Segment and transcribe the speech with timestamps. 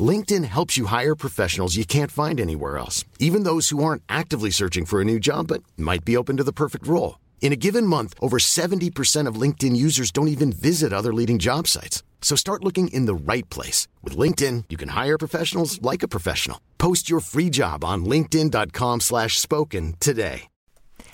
[0.00, 4.50] LinkedIn helps you hire professionals you can't find anywhere else, even those who aren't actively
[4.50, 7.18] searching for a new job but might be open to the perfect role.
[7.40, 11.66] In a given month, over 70% of LinkedIn users don't even visit other leading job
[11.66, 12.04] sites.
[12.22, 13.88] So start looking in the right place.
[14.04, 16.60] With LinkedIn, you can hire professionals like a professional.
[16.78, 20.42] Post your free job on linkedin.com slash spoken today.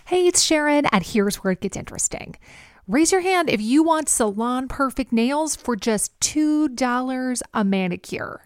[0.04, 2.36] Hey, it's Sharon, and here's where it gets interesting.
[2.86, 8.45] Raise your hand if you want salon perfect nails for just $2 a manicure.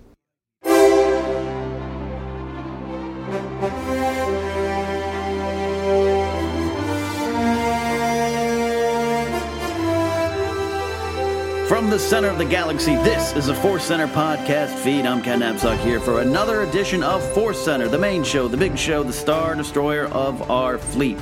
[11.91, 15.05] The center of the galaxy, this is a Force Center podcast feed.
[15.05, 18.77] I'm Ken Napzok here for another edition of Force Center, the main show, the big
[18.77, 21.17] show, the star destroyer of our fleet.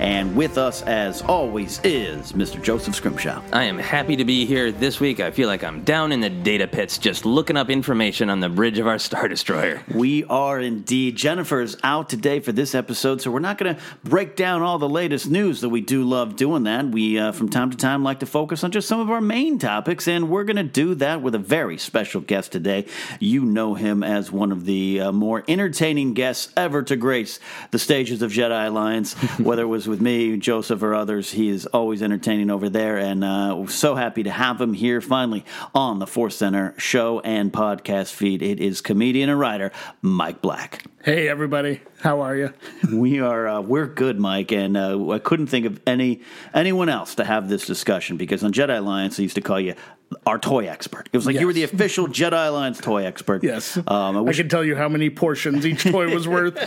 [0.00, 2.60] And with us, as always, is Mr.
[2.60, 3.42] Joseph Scrimshaw.
[3.52, 5.20] I am happy to be here this week.
[5.20, 8.48] I feel like I'm down in the data pits just looking up information on the
[8.48, 9.82] bridge of our Star Destroyer.
[9.94, 11.16] We are indeed.
[11.16, 14.88] Jennifer's out today for this episode, so we're not going to break down all the
[14.88, 16.86] latest news, though we do love doing that.
[16.86, 19.58] We, uh, from time to time, like to focus on just some of our main
[19.58, 22.86] topics, and we're going to do that with a very special guest today.
[23.18, 27.40] You know him as one of the uh, more entertaining guests ever to grace
[27.70, 31.32] the stages of Jedi Alliance, whether it was with me, Joseph, or others.
[31.32, 35.00] He is always entertaining over there, and uh, we're so happy to have him here
[35.00, 35.44] finally
[35.74, 38.42] on the Force Center show and podcast feed.
[38.42, 39.72] It is comedian and writer
[40.02, 40.84] Mike Black.
[41.02, 41.80] Hey, everybody.
[42.00, 42.52] How are you?
[42.92, 46.20] We are uh, we're good, Mike, and uh, I couldn't think of any
[46.52, 49.74] anyone else to have this discussion because on Jedi Alliance they used to call you
[50.26, 51.08] our toy expert.
[51.12, 53.42] It was like you were the official Jedi Alliance toy expert.
[53.44, 53.76] Yes.
[53.76, 56.56] um, I I wish can tell you how many portions each toy was worth.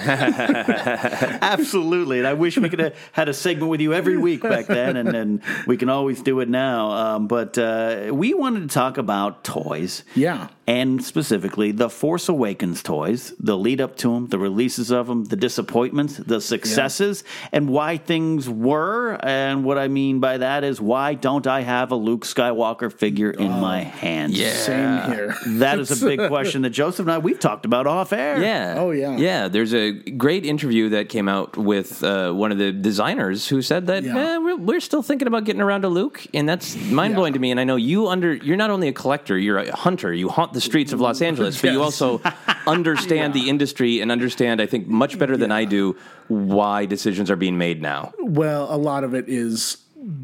[1.41, 4.65] Absolutely, and I wish we could have had a segment with you every week back
[4.67, 6.91] then, and, and we can always do it now.
[6.91, 10.47] Um, but uh, we wanted to talk about toys, Yeah.
[10.67, 15.25] and specifically the Force Awakens toys, the lead up to them, the releases of them,
[15.25, 19.17] the disappointments, the successes, and why things were.
[19.23, 23.32] And what I mean by that is, why don't I have a Luke Skywalker figure
[23.33, 24.33] in my hand?
[24.33, 24.51] Yeah.
[24.53, 25.35] Same here.
[25.63, 28.41] That is a big question that Joseph and I we've talked about off air.
[28.41, 28.75] Yeah.
[28.77, 29.17] Oh, yeah.
[29.17, 29.47] Yeah.
[29.47, 33.87] There's a great interview that came out with uh, one of the designers who said
[33.87, 34.17] that Yeah.
[34.17, 37.39] eh, we're, we're still thinking about getting around to Luke, and that's mind blowing to
[37.39, 37.51] me.
[37.51, 40.13] And I know you under you're not only a collector, you're a hunter.
[40.13, 42.21] You haunt the streets of Los Angeles, but you also
[42.67, 45.95] understand the industry and understand, I think, much better than I do
[46.27, 48.13] why decisions are being made now.
[48.19, 49.77] Well, a lot of it is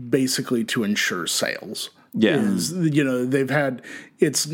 [0.09, 1.89] basically to ensure sales.
[2.13, 2.37] Yeah.
[2.37, 3.81] Is, you know, they've had
[4.19, 4.51] it's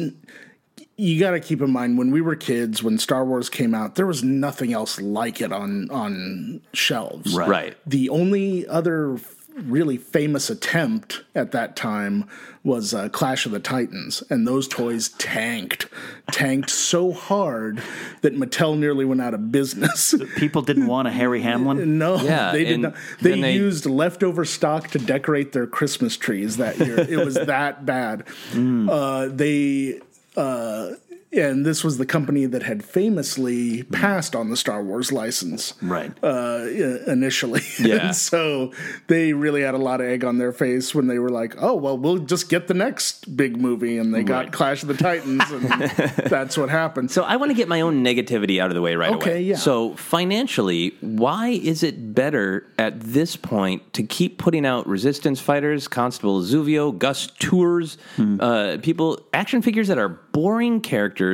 [0.97, 3.95] you got to keep in mind when we were kids, when Star Wars came out,
[3.95, 7.33] there was nothing else like it on on shelves.
[7.33, 7.49] Right.
[7.49, 7.77] Right.
[7.85, 9.17] The only other
[9.55, 12.27] really famous attempt at that time
[12.63, 15.87] was uh, Clash of the Titans, and those toys tanked,
[16.31, 17.81] tanked so hard
[18.21, 20.13] that Mattel nearly went out of business.
[20.37, 21.97] People didn't want a Harry Hamlin.
[21.97, 22.95] No, Yeah, they did not.
[23.21, 26.99] They, they- used leftover stock to decorate their Christmas trees that year.
[26.99, 28.25] it was that bad.
[28.51, 28.89] Mm.
[28.89, 29.99] Uh, they.
[30.37, 30.95] Uh,
[31.33, 36.11] and this was the company that had famously passed on the Star Wars license Right.
[36.23, 36.65] uh,
[37.07, 37.61] initially.
[37.79, 38.07] Yeah.
[38.07, 38.71] and so
[39.07, 41.75] they really had a lot of egg on their face when they were like, oh,
[41.75, 43.97] well, we'll just get the next big movie.
[43.97, 45.63] And they got Clash of the Titans, and
[46.29, 47.11] that's what happened.
[47.11, 49.41] So I want to get my own negativity out of the way right Okay, away.
[49.43, 49.55] yeah.
[49.57, 55.87] So financially, why is it better at this point to keep putting out Resistance fighters,
[55.87, 58.37] Constable Zuvio, Goss Toowers, Hmm.
[58.39, 61.24] uh, people action figures that are boring characters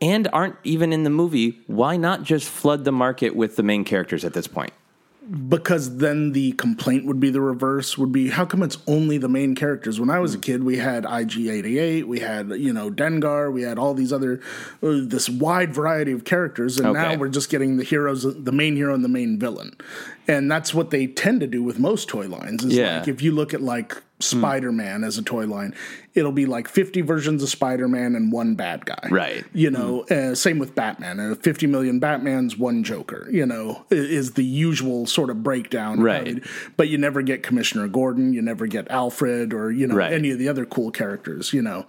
[0.00, 1.60] and aren't even in the movie?
[1.66, 4.72] Why not just flood the market with the main characters at this point?
[5.48, 9.26] because then the complaint would be the reverse would be how come it's only the
[9.28, 13.50] main characters when i was a kid we had ig88 we had you know dengar
[13.50, 14.38] we had all these other
[14.82, 18.76] uh, this wide variety of characters and now we're just getting the heroes the main
[18.76, 19.74] hero and the main villain
[20.28, 22.98] and that's what they tend to do with most toy lines is Yeah.
[22.98, 25.74] like if you look at like spider-man as a toy line
[26.14, 29.44] it'll be like 50 versions of spider-man and one bad guy Right.
[29.52, 34.32] you know uh, same with batman uh, 50 million batmans one joker you know is
[34.32, 36.42] the usual sort of breakdown Right.
[36.76, 40.12] but you never get commissioner gordon you never get alfred or you know Right.
[40.12, 41.86] any of the other cool characters you know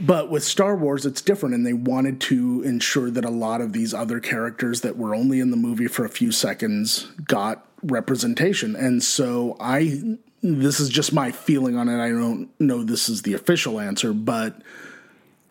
[0.00, 3.72] but with Star Wars, it's different, and they wanted to ensure that a lot of
[3.72, 8.76] these other characters that were only in the movie for a few seconds got representation.
[8.76, 10.00] And so I,
[10.42, 12.00] this is just my feeling on it.
[12.00, 14.62] I don't know this is the official answer, but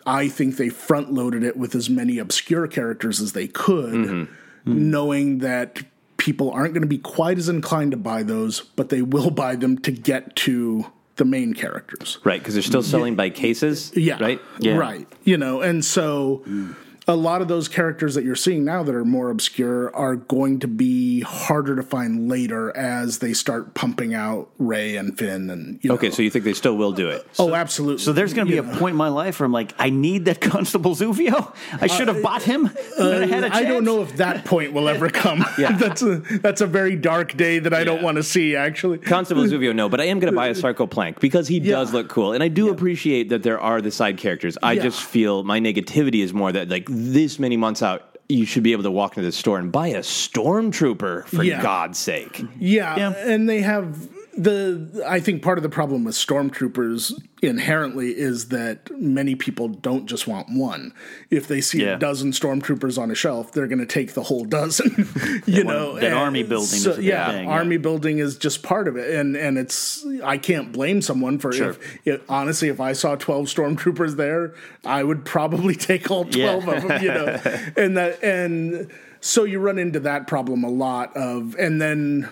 [0.05, 4.21] I think they front loaded it with as many obscure characters as they could, mm-hmm.
[4.21, 4.91] Mm-hmm.
[4.91, 5.83] knowing that
[6.17, 9.55] people aren't going to be quite as inclined to buy those, but they will buy
[9.55, 10.85] them to get to
[11.17, 12.19] the main characters.
[12.23, 12.91] Right, because they're still mm-hmm.
[12.91, 13.91] selling by cases.
[13.95, 14.17] Yeah.
[14.21, 14.39] Right?
[14.63, 15.07] Right.
[15.23, 16.75] You know, and so mm.
[17.09, 20.59] A lot of those characters that you're seeing now that are more obscure are going
[20.59, 25.79] to be harder to find later as they start pumping out Rey and Finn and
[25.81, 25.93] you know.
[25.95, 27.25] Okay, so you think they still will do it?
[27.39, 28.03] Oh, absolutely.
[28.03, 29.89] So there's going to be You a point in my life where I'm like, I
[29.89, 31.55] need that Constable Zuvio.
[31.79, 32.65] I should have bought him.
[32.99, 35.45] and I had a Uh, I don't know if that point will ever come.
[35.57, 38.57] that's a that's a very dark day that I don't want to see.
[38.57, 41.61] Actually, Constable Zuvio, no, but I am going to buy a Sarco Plank because he
[41.61, 44.57] does look cool, and I do appreciate that there are the side characters.
[44.61, 44.83] I Yeah.
[44.83, 48.71] just feel my negativity is more that like this many months out, you should be
[48.73, 51.61] able to walk into the store and buy a stormtrooper for Yeah.
[51.61, 52.43] God's sake.
[52.59, 53.13] Yeah, Yeah.
[53.25, 54.07] and they have
[54.37, 55.03] the.
[55.07, 57.11] I think part of the problem with stormtroopers
[57.41, 60.93] inherently is that many people don't just want one.
[61.29, 61.95] If they see Yeah.
[61.95, 65.07] a dozen stormtroopers on a shelf, they're going to take the whole dozen.
[65.45, 67.53] you one- know, that and army building is yeah, thing, yeah.
[67.53, 71.51] army building is just part of it, and and it's I can't blame someone for
[71.51, 71.71] Sure.
[71.71, 74.53] if, if honestly if I saw twelve stormtroopers there,
[74.85, 76.57] I would probably take all Yeah.
[76.59, 77.01] twelve of them.
[77.03, 77.41] You know,
[77.77, 78.91] and that and.
[79.19, 82.29] So you run into that problem a lot of, and then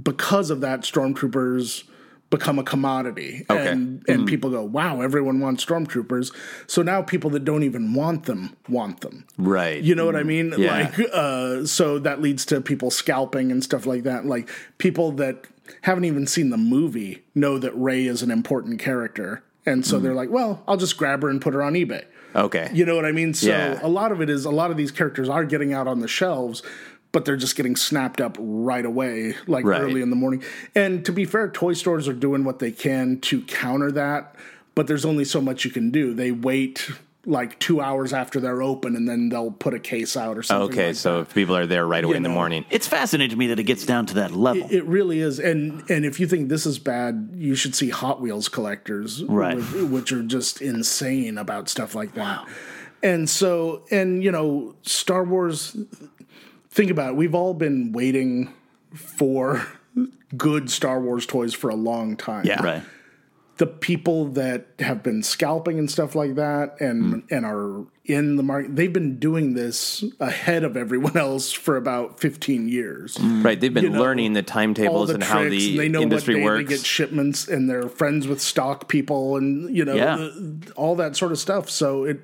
[0.00, 1.84] because of that, stormtroopers
[2.30, 3.68] become a commodity, Okay.
[3.70, 6.32] and and people go, "Wow, everyone wants stormtroopers."
[6.66, 9.24] So now people that don't even want them want them.
[9.38, 9.80] Right.
[9.82, 10.52] You know what I mean?
[10.58, 10.90] Yeah.
[10.96, 14.26] Like, uh, so that leads to people scalping and stuff like that.
[14.26, 14.48] Like
[14.78, 15.44] people that
[15.82, 20.14] haven't even seen the movie know that Rey is an important character, and so they're
[20.14, 22.68] like, "Well, I'll just grab her and put her on eBay." Okay.
[22.72, 23.32] You know what I mean?
[23.32, 23.78] So Yeah.
[23.80, 26.08] a lot of it is a lot of these characters are getting out on the
[26.08, 26.64] shelves,
[27.14, 29.80] but they're just getting snapped up right away, like Right.
[29.80, 30.42] early in the morning.
[30.74, 34.34] And to be fair, toy stores are doing what they can to counter that,
[34.74, 36.12] but there's only so much you can do.
[36.12, 36.90] They wait
[37.24, 40.70] like two hours after they're open and then they'll put a case out or something.
[40.76, 41.20] Okay, like so that.
[41.28, 42.34] if people are there right away You in the know.
[42.34, 42.64] morning.
[42.68, 44.66] It's fascinating to me that it gets down to that level.
[44.70, 48.20] It really is, and and if you think this is bad, you should see Hot
[48.20, 49.56] Wheels collectors, Right.
[49.56, 52.44] Which, which are just insane about stuff like that.
[53.02, 55.76] And so, and you know, Star Wars.
[56.74, 57.16] Think about it.
[57.16, 58.52] We've all been waiting
[58.92, 59.64] for
[60.36, 62.44] good Star Wars toys for a long time.
[62.44, 62.60] Yeah.
[62.64, 62.82] right.
[63.56, 67.34] The people that have been scalping and stuff like that, and hmm.
[67.34, 72.18] and are in the market, they've been doing this ahead of everyone else for about
[72.18, 73.42] fifteen years hmm.
[73.42, 76.02] Right, they've been you know, learning the timetables the and how the and they know
[76.02, 76.68] industry what day works.
[76.70, 80.16] they get shipments, and they're friends with stock people, and you know Yeah.
[80.16, 81.70] the, all that sort of stuff.
[81.70, 82.20] So it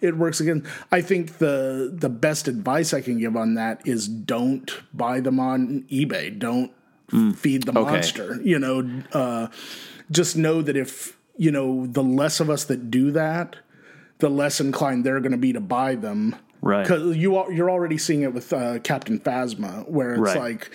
[0.00, 0.66] it works again.
[0.92, 5.40] I think the the best advice I can give on that is don't buy them
[5.40, 6.38] on eBay.
[6.38, 6.72] Don't
[7.08, 7.30] hmm.
[7.32, 7.90] feed the Okay.
[7.90, 8.38] monster.
[8.42, 9.48] You know, uh,
[10.14, 13.56] just know that if you know the less of us that do that,
[14.18, 16.36] the less inclined they're going to be to buy them.
[16.62, 16.82] Right.
[16.82, 20.38] Because you are, you're already seeing it with uh, Captain Phasma, where it's Right.
[20.38, 20.70] like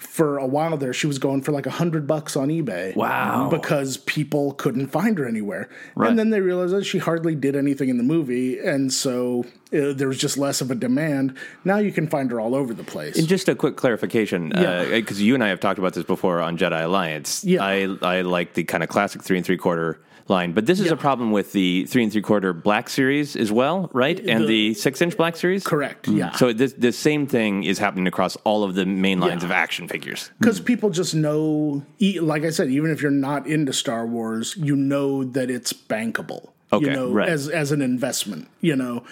[0.00, 2.96] for a while there she was going for like a hundred bucks on eBay.
[2.96, 3.48] Wow.
[3.50, 6.08] Because people couldn't find her anywhere, Right.
[6.08, 9.92] and then they realized that she hardly did anything in the movie, and so uh,
[9.92, 11.36] there was just less of a demand.
[11.64, 13.18] Now you can find her all over the place.
[13.18, 14.84] And just a quick clarification, Yeah.
[14.86, 17.44] because you and I have talked about this before on Jedi Alliance.
[17.44, 17.62] Yeah.
[17.62, 20.90] I I like the kind of classic three and three quarter line, but this is
[20.90, 24.18] a problem with the three and three quarter black series as well, right?
[24.20, 26.06] And the, The- six inch black series, Correct.
[26.06, 26.16] Hmm.
[26.16, 26.30] Yeah.
[26.32, 29.48] So this the same thing is happening across all of the main lines Yeah.
[29.48, 30.28] of action figures.
[30.28, 30.34] Hmm.
[30.38, 31.82] because people just know
[32.22, 36.50] like i said even if you're not into star wars you know that it's bankable
[36.72, 37.28] Okay, you know right.
[37.28, 39.02] as as an investment you know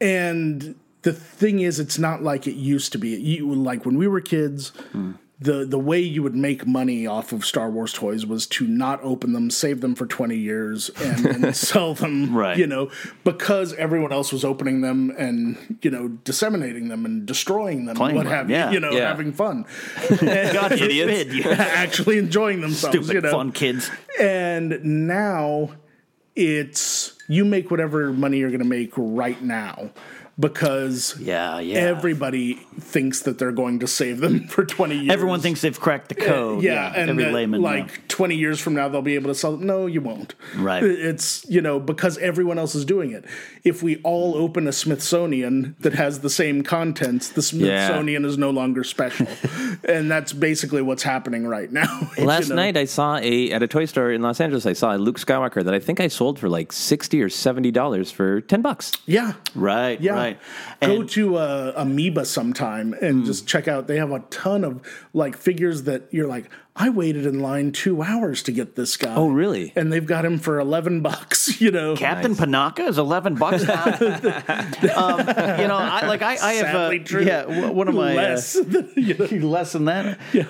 [0.00, 4.08] and the thing is it's not like it used to be you like when we
[4.08, 5.12] were kids hmm.
[5.38, 9.00] The the way you would make money off of Star Wars toys was to not
[9.02, 12.56] open them, save them for 20 years and then sell them, Right.
[12.56, 12.90] you know,
[13.22, 18.16] because everyone else was opening them and, you know, disseminating them and destroying them, Playing
[18.16, 18.68] what with have them, yeah.
[18.68, 19.08] you, you know, Yeah.
[19.08, 19.66] having fun.
[20.08, 21.32] God forbid.
[21.34, 22.96] you actually enjoying themselves.
[22.96, 23.30] Stupid you know?
[23.30, 23.90] fun kids.
[24.18, 25.72] And now
[26.34, 29.90] it's you make whatever money you're going to make right now
[30.38, 31.78] because Yeah, yeah.
[31.78, 35.10] everybody thinks that they're going to save them for 20 years.
[35.12, 36.62] Everyone thinks they've cracked the code.
[36.62, 37.62] yeah, and every that, layman.
[37.62, 37.66] yeah.
[37.68, 39.66] like 20 years from now they'll be able to sell them.
[39.66, 40.34] No, you won't.
[40.56, 40.82] Right.
[40.82, 43.24] It's, you know, because everyone else is doing it.
[43.64, 48.50] If we all open a Smithsonian that has the same contents, the Smithsonian is no
[48.50, 49.26] longer special.
[49.88, 52.10] and that's basically what's happening right now.
[52.18, 52.56] Last You know?
[52.56, 54.66] night I saw a at a toy store in Los Angeles.
[54.66, 57.70] I saw a Luke Skywalker that I think I sold for like sixty or seventy
[57.70, 58.92] dollars for ten bucks.
[59.06, 59.32] Yeah.
[59.54, 60.12] right, Yeah.
[60.12, 60.25] right.
[60.34, 60.38] Go
[60.80, 61.06] And- Hmm.
[61.06, 63.86] to uh, Amoeba sometime and just check out.
[63.86, 64.80] They have a ton of
[65.12, 69.14] like figures that you're like, I waited in line two hours to get this guy.
[69.14, 69.72] Oh, really?
[69.76, 71.60] And they've got him for eleven bucks.
[71.60, 73.84] You know, Captain Panaka is eleven bucks now.
[74.96, 75.20] um,
[75.60, 77.22] you know, I like I, I have uh, true.
[77.24, 78.56] yeah one of my less.
[78.56, 79.46] uh, than- you know.
[79.48, 80.18] less than that.
[80.32, 80.44] Yeah.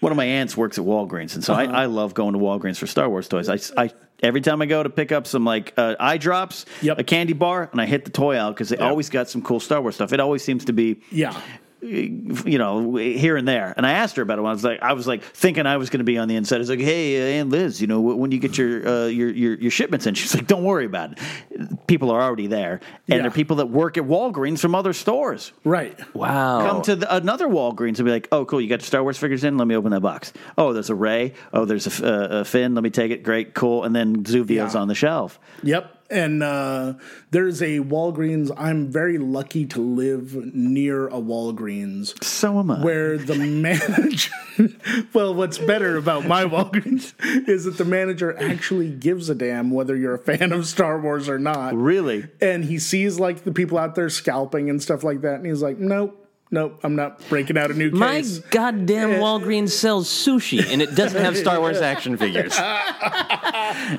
[0.00, 1.62] One of my aunts works at Walgreens, and so Uh-huh.
[1.72, 3.48] I, I love going to Walgreens for Star Wars toys.
[3.48, 3.90] I, I
[4.22, 6.98] every time I go to pick up some like uh, eye drops, Yep.
[6.98, 9.60] a candy bar, and I hit the toy out because they always got some cool
[9.60, 10.12] Star Wars stuff.
[10.12, 11.38] It always seems to be Yeah.
[11.82, 13.74] You know, here and there.
[13.76, 14.42] And I asked her about it.
[14.42, 16.36] When I was like, I was like thinking I was going to be on the
[16.36, 16.56] inside.
[16.56, 19.30] I was like, hey, uh, Aunt Liz, you know, when you get your uh, your,
[19.30, 21.86] your your shipments in, she's like, don't worry about it.
[21.88, 23.16] People are already there, and Yeah.
[23.18, 25.52] there are people that work at Walgreens from other stores.
[25.64, 25.98] Right.
[26.14, 26.68] Wow.
[26.70, 29.18] Come to the, another Walgreens and be like, oh, cool, you got your Star Wars
[29.18, 29.58] figures in?
[29.58, 30.32] Let me open that box.
[30.56, 31.34] Oh, there's a Rey.
[31.52, 32.74] Oh, there's a, F- uh, a Finn.
[32.74, 33.24] Let me take it.
[33.24, 33.82] Great, cool.
[33.84, 34.80] And then Zuvio's Yeah.
[34.80, 35.40] on the shelf.
[35.64, 35.98] Yep.
[36.12, 36.94] And uh,
[37.30, 38.50] there's a Walgreens.
[38.56, 42.22] I'm very lucky to live near a Walgreens.
[42.22, 42.82] So am I.
[42.84, 44.30] where the manager
[45.14, 47.14] well what's better about my walgreens
[47.48, 51.28] is that the manager actually gives a damn whether you're a fan of star wars
[51.28, 52.26] or not Really?
[52.40, 55.62] and he sees like the people out there scalping and stuff like that and he's
[55.62, 56.21] like nope
[56.52, 60.80] nope i'm not breaking out a new My case My goddamn Walgreens sells sushi and
[60.80, 62.56] it doesn't have Star Wars action figures.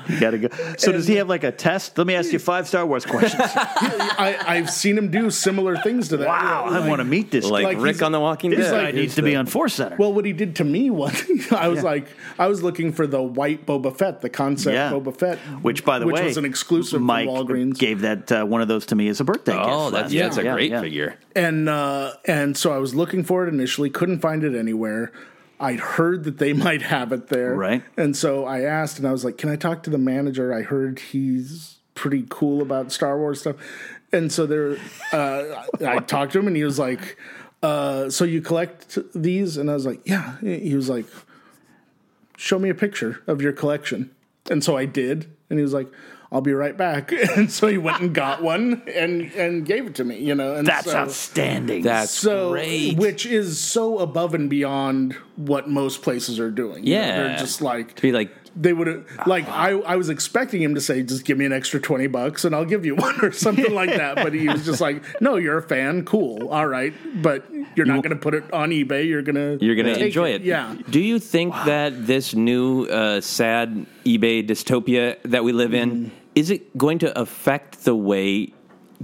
[0.08, 0.48] You got to go.
[0.78, 1.98] So does he have like a test?
[1.98, 3.42] Let me ask you five Star Wars questions.
[3.46, 7.44] I, i've seen him do similar things to that wow, I want to meet this
[7.44, 7.68] Like, guy.
[7.74, 8.84] Like Rick on The Walking This Dead.
[8.84, 9.96] guy needs to be on Force Center.
[9.96, 12.06] well, what he did to me was, I was like,
[12.38, 14.90] I was looking for the white Boba Fett, the concept Yeah.
[14.92, 17.78] Boba Fett, which, by the which way, was an exclusive Mike from Walgreens.
[17.78, 19.64] gave that uh, one of those to me as a birthday gift.
[19.66, 20.22] oh, last that's, year.
[20.24, 20.80] that's a Yeah, great yeah.
[20.80, 21.14] figure.
[21.34, 25.12] and uh, and so I was looking for it initially, couldn't find it anywhere.
[25.58, 27.82] I'd heard that they might have it there, Right.
[27.96, 30.52] And so I asked, and I was like, "Can I talk to the manager?
[30.52, 33.56] I heard he's pretty cool about Star Wars stuff."
[34.12, 34.76] And so there,
[35.12, 37.16] uh, I talked to him, and he was like,
[37.62, 41.06] uh, "So you collect these?" And I was like, "Yeah." He was like,
[42.36, 44.10] "Show me a picture of your collection."
[44.50, 45.88] And so I did, and he was like.
[46.34, 47.12] I'll be right back.
[47.36, 50.54] And so he went and got one and and gave it to me, you know.
[50.56, 51.82] And That's so, outstanding.
[51.82, 52.96] That's so great.
[52.98, 56.84] which is so above and beyond what most places are doing.
[56.84, 57.16] You know, Yeah.
[57.28, 60.80] they're just like to be like, they would like I, I was expecting him to
[60.80, 63.72] say just give me an extra 20 bucks and I'll give you one or something
[63.74, 67.44] like that but he was just like no you're a fan cool all right but
[67.74, 70.28] you're not going to put it on eBay you're going to you're going to enjoy
[70.30, 70.42] it.
[70.42, 75.90] yeah Do you think that this new uh, sad eBay dystopia that we live in
[75.90, 76.23] Mm-hmm.
[76.34, 78.52] Is it going to affect the way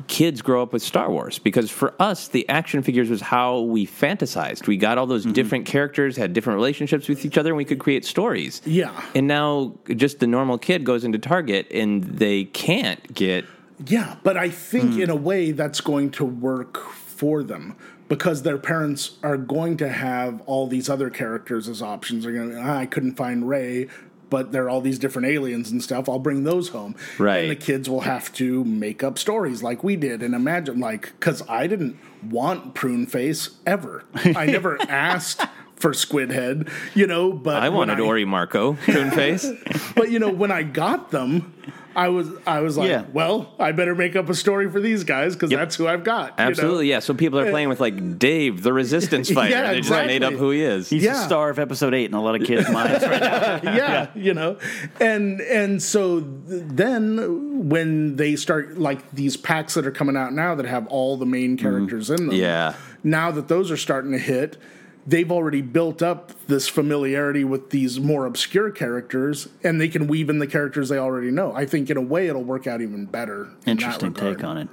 [0.09, 1.39] kids grow up with Star Wars?
[1.39, 4.67] Because for us, the action figures was how we fantasized.
[4.67, 5.33] We got all those Mm-hmm.
[5.33, 8.63] different characters, had different relationships with each other, and we could create stories.
[8.65, 9.01] Yeah.
[9.15, 13.45] And now, just the normal kid goes into Target and they can't get.
[13.87, 15.01] Yeah, but I think Hmm.
[15.03, 17.77] in a way that's going to work for them
[18.09, 22.25] because their parents are going to have all these other characters as options.
[22.25, 23.87] They're going to, ah, I couldn't find Rey.
[24.31, 26.09] But there are all these different aliens and stuff.
[26.09, 26.95] I'll bring those home.
[27.19, 27.41] Right.
[27.41, 31.13] And the kids will have to make up stories like we did and imagine, like,
[31.19, 34.05] because I didn't want Prune Face ever.
[34.15, 35.43] I never asked
[35.77, 39.51] for Squid Head, you know, but I wanted Ori Marco, prune Face.
[39.97, 41.55] but you know, when I got them,
[41.97, 43.04] I was I was like, Yeah.
[43.12, 46.38] well, I better make up a story for these guys because that's who I've got.
[46.38, 46.50] you know?
[46.50, 47.00] Absolutely, yeah.
[47.00, 47.50] So people are eh.
[47.50, 49.50] playing with like Dave, the resistance fighter.
[49.50, 50.88] Yeah, they just made up who he is.
[50.88, 51.14] He's Yeah.
[51.14, 53.61] the star of episode eight in a lot of kids' minds right now.
[53.62, 54.59] yeah, you know,
[55.00, 60.32] and and so th- then when they start like these packs that are coming out
[60.32, 61.66] now that have all the main mm-hmm.
[61.66, 62.75] characters in them, Yeah.
[63.02, 64.59] Now that those are starting to hit,
[65.07, 70.30] they've already built up this familiarity with these more obscure characters, and they can weave
[70.30, 71.52] in the characters they already know.
[71.54, 73.49] I think in a way it'll work out even better.
[73.66, 74.38] Interesting regard.
[74.38, 74.69] take on it.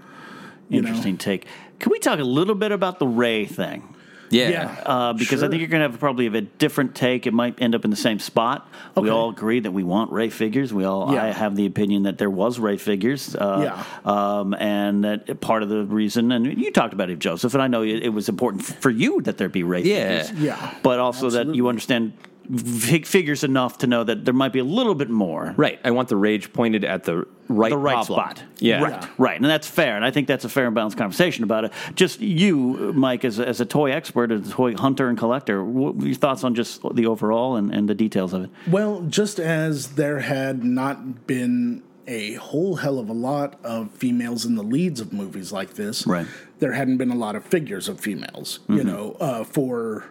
[0.69, 0.89] You know?
[0.89, 1.45] Interesting take.
[1.79, 3.95] Can we talk a little bit about the Rey thing?
[4.29, 4.49] Yeah.
[4.49, 4.81] Yeah.
[4.85, 7.27] Uh, because I think you're going to have probably have a different take.
[7.27, 8.69] It might end up in the same spot.
[8.95, 10.73] We all agree that we want Rey figures.
[10.73, 11.23] We all Yeah.
[11.23, 13.35] I have the opinion that there was Rey figures.
[13.35, 13.83] Uh, Yeah.
[14.11, 17.67] Um, and that part of the reason, and you talked about it, Joseph, and I
[17.67, 20.23] know it, it was important for you that there be Rey Yeah.
[20.23, 20.41] figures.
[20.41, 20.73] Yeah.
[20.83, 22.13] But also that you understand
[22.55, 25.53] fig- figures enough to know that there might be a little bit more.
[25.57, 25.79] Right.
[25.83, 28.19] I want the rage pointed at the right the right problem.
[28.19, 28.43] spot.
[28.59, 28.81] Yeah.
[28.83, 29.07] Right.
[29.17, 29.35] Right.
[29.37, 29.95] And that's fair.
[29.95, 31.71] And I think that's a fair and balanced conversation about it.
[31.95, 35.63] Just you, Mike, as a, as a toy expert, as a toy hunter and collector,
[35.63, 38.49] what your thoughts on just the overall and, and the details of it?
[38.67, 44.45] Well, just as there had not been a whole hell of a lot of females
[44.45, 46.25] in the leads of movies like this, Right.
[46.59, 50.05] there hadn't been a lot of figures of females, you know, uh, for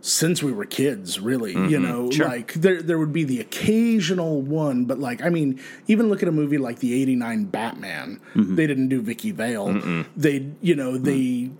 [0.00, 1.82] since we were kids, really, you mm-hmm.
[1.82, 6.22] know, like there there would be the occasional one, but like I mean, even look
[6.22, 8.54] at a movie like the '89 Batman, mm-hmm.
[8.54, 11.50] they didn't do Vicky Vale, they you know they.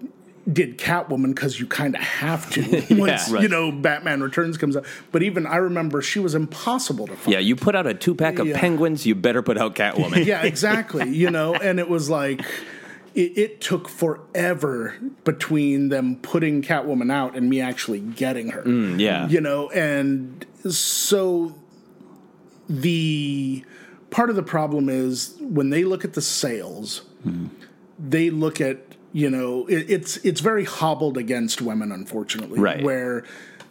[0.50, 2.62] Did Catwoman because you kind of have to
[2.96, 3.42] once right.
[3.42, 4.86] you know Batman Returns comes out.
[5.12, 7.34] But even I remember she was impossible to find.
[7.34, 8.58] Yeah, you put out a two pack of Yeah.
[8.58, 10.24] penguins, you better put out Catwoman.
[10.24, 11.10] Yeah, exactly.
[11.10, 12.40] you know, and it was like
[13.18, 14.94] it, it took forever
[15.24, 18.62] between them putting Catwoman out and me actually getting her.
[18.62, 19.26] Mm, yeah.
[19.26, 21.56] You know, and so
[22.68, 23.64] the
[24.10, 27.48] part of the problem is when they look at the sales, mm-hmm.
[27.98, 28.78] they look at
[29.12, 32.60] you know it, it's it's very hobbled against women, unfortunately.
[32.60, 32.84] Right.
[32.84, 33.24] Where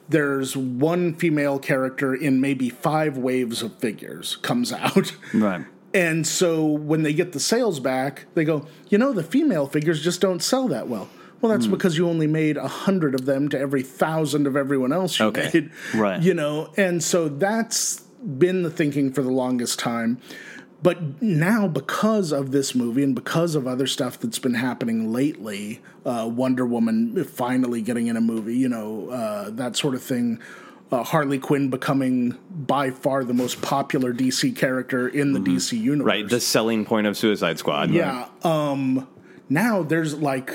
[0.10, 5.16] there's one female character in maybe five waves of figures comes out.
[5.34, 5.66] Right.
[5.98, 10.04] And so when they get the sales back, they go, you know, the female figures
[10.04, 11.10] just don't sell that well.
[11.42, 14.94] Well, that's because you only made a hundred of them to every thousand of everyone
[14.94, 15.50] else you Okay.
[15.54, 15.72] made.
[15.96, 16.22] Right.
[16.22, 20.20] You know, and so that's been the thinking for the longest time.
[20.84, 25.82] But now, because of this movie and because of other stuff that's been happening lately,
[26.06, 30.40] uh, Wonder Woman finally getting in a movie, you know, uh, that sort of thing,
[30.92, 36.08] uh, Harley Quinn becoming by far the most popular DC character in the DC universe.
[36.08, 36.30] Right.
[36.30, 37.92] The selling point of Suicide Squad.
[37.92, 38.28] Yeah.
[38.44, 39.08] Um,
[39.50, 40.54] now there's like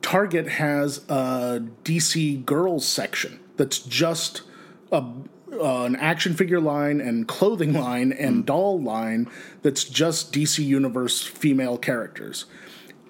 [0.00, 4.42] Target has a DC girls section that's just
[4.90, 5.04] a
[5.50, 9.28] uh, an action figure line and clothing line and doll line
[9.62, 12.44] that's just DC Universe female characters.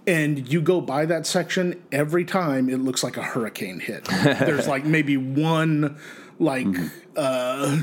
[0.08, 4.04] And you go by that section every time, it looks like a hurricane hit.
[4.08, 5.98] There's like maybe one
[6.38, 6.66] like
[7.14, 7.78] uh,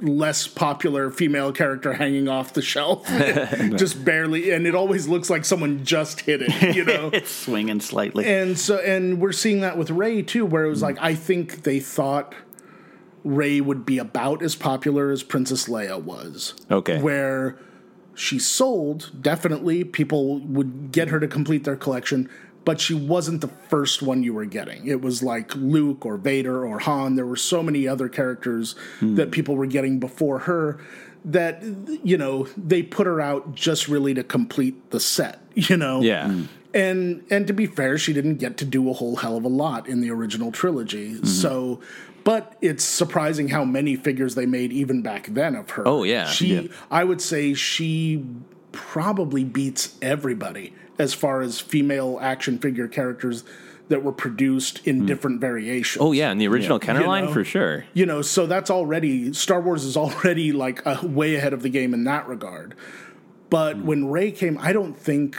[0.00, 3.06] less popular female character hanging off the shelf,
[3.76, 7.10] just barely, and it always looks like someone just hit it, you know.
[7.12, 8.24] It's swinging slightly.
[8.24, 11.64] and so, and we're seeing that with Rey too, where it was like I think
[11.64, 12.34] they thought
[13.24, 16.54] Rey would be about as popular as Princess Leia was.
[16.70, 17.00] Okay.
[17.00, 17.58] where
[18.14, 22.28] she sold definitely people would get her to complete their collection
[22.64, 24.86] but she wasn't the first one you were getting.
[24.86, 27.14] It was like luke or vader or han.
[27.14, 29.16] There were so many other characters hmm.
[29.16, 30.80] that people were getting before her
[31.26, 31.62] that
[32.02, 36.00] you know they put her out just really to complete the set you know?
[36.00, 36.28] Yeah.
[36.28, 36.44] Hmm.
[36.74, 39.48] and and to be fair she didn't get to do a whole hell of a
[39.48, 41.14] lot in the original trilogy.
[41.14, 41.26] Mm-hmm.
[41.26, 41.80] So
[42.24, 46.26] but it's surprising how many figures they made even back then of her Oh, yeah.
[46.26, 46.62] she Yeah.
[46.90, 48.24] i would say she
[48.72, 53.44] probably beats everybody as far as female action figure characters
[53.88, 55.06] that were produced in hmm.
[55.06, 56.32] different variations Oh, yeah.
[56.32, 57.32] In the original Kenner You line, know?
[57.32, 57.84] for sure.
[57.92, 61.68] you know so that's already star wars is already like a, way ahead of the
[61.68, 62.74] game in that regard
[63.50, 63.86] but hmm.
[63.86, 65.36] when rey came i don't think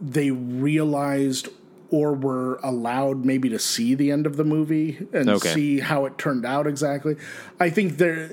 [0.00, 1.48] they realized
[1.90, 5.52] or were allowed maybe to see the end of the movie and Okay.
[5.52, 7.16] see how it turned out exactly
[7.58, 8.30] i think there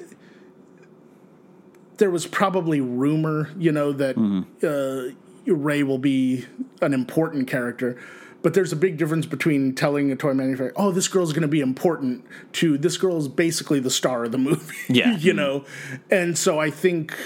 [1.97, 4.15] there was probably rumor you know that
[4.63, 6.45] uh, rey will be
[6.81, 7.97] an important character
[8.43, 11.47] but there's a big difference between telling a toy manufacturer, "Oh, this girl's going to
[11.49, 14.75] be important," to this girl is basically the star of the movie.
[14.87, 15.17] Yeah.
[15.17, 15.65] you know,
[16.11, 17.17] and so I think.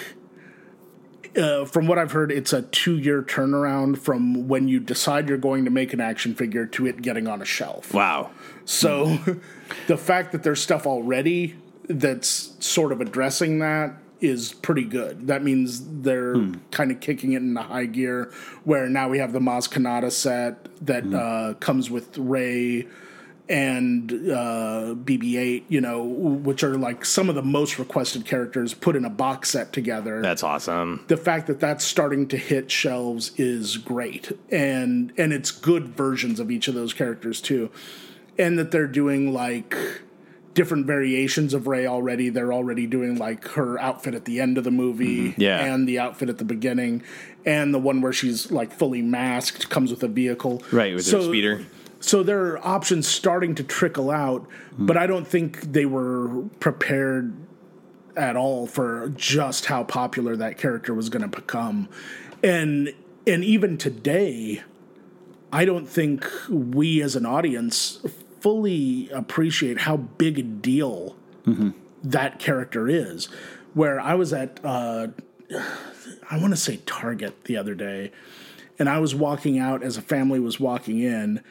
[1.35, 5.65] Uh, from what I've heard, it's a two-year turnaround from when you decide you're going
[5.65, 7.93] to make an action figure to it getting on a shelf.
[7.93, 8.31] Wow.
[8.65, 9.17] So
[9.87, 11.55] the fact that there's stuff already
[11.87, 15.27] that's sort of addressing that is pretty good.
[15.27, 16.35] That means they're
[16.69, 18.31] kind of kicking it into high gear
[18.63, 22.87] where now we have the Maz Kanata set that uh, comes with Rey
[23.51, 28.95] and uh, BB-8, you know, which are like some of the most requested characters put
[28.95, 30.21] in a box set together.
[30.21, 31.03] That's awesome.
[31.09, 34.31] the fact that that's starting to hit shelves is great.
[34.49, 37.69] And and it's good versions of each of those characters too.
[38.37, 39.75] And that they're doing like
[40.53, 42.29] different variations of rey already.
[42.29, 45.59] They're already doing like her outfit at the end of the movie Yeah.
[45.63, 47.03] and the outfit at the beginning.
[47.45, 50.63] And the one where she's like fully masked comes with a vehicle.
[50.71, 51.65] Right, with her speeder.
[52.01, 57.33] So there are options starting to trickle out, but I don't think they were prepared
[58.17, 61.87] at all for just how popular that character was going to become.
[62.43, 62.93] And
[63.27, 64.63] and even today,
[65.53, 67.99] I don't think we as an audience
[68.39, 71.15] fully appreciate how big a deal
[72.03, 73.25] that character is.
[73.73, 75.07] Where I was at, uh,
[76.29, 78.11] I want to say Target the other day,
[78.79, 81.41] and I was walking out as a family was walking in,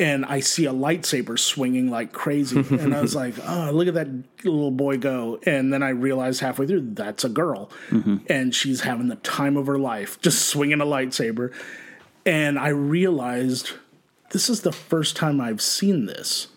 [0.00, 3.94] and I see a lightsaber swinging like crazy, and I was like, "Oh, look at
[3.94, 4.08] that
[4.44, 8.16] little boy go!" And then I realized halfway through that's a girl, mm-hmm.
[8.28, 11.52] and she's having the time of her life, just swinging a lightsaber.
[12.24, 13.72] And I realized
[14.30, 16.48] this is the first time I've seen this,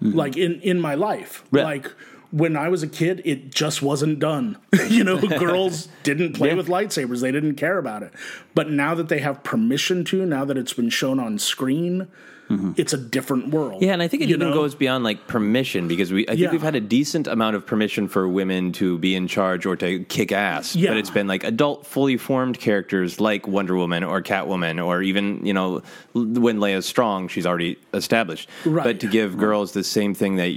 [0.00, 0.16] mm-hmm.
[0.16, 1.64] like in in my life, Yeah.
[1.64, 1.90] like.
[2.34, 4.56] When I was a kid, it just wasn't done.
[4.88, 7.20] you know, girls didn't play with lightsabers.
[7.20, 8.14] They didn't care about it.
[8.54, 12.08] But now that they have permission to, now that it's been shown on screen,
[12.52, 12.72] Mm-hmm.
[12.76, 13.80] it's a different world.
[13.82, 14.54] Yeah, and I think it even know?
[14.54, 16.50] goes beyond like permission because we I think Yeah.
[16.50, 20.00] we've had a decent amount of permission for women to be in charge or to
[20.04, 20.76] kick ass.
[20.76, 20.90] Yeah.
[20.90, 25.44] But it's been like adult, fully formed characters like Wonder Woman or Catwoman or even,
[25.46, 25.82] you know,
[26.14, 28.48] when Leia's strong, she's already established.
[28.66, 28.84] Right.
[28.84, 30.52] But to give girls the same thing that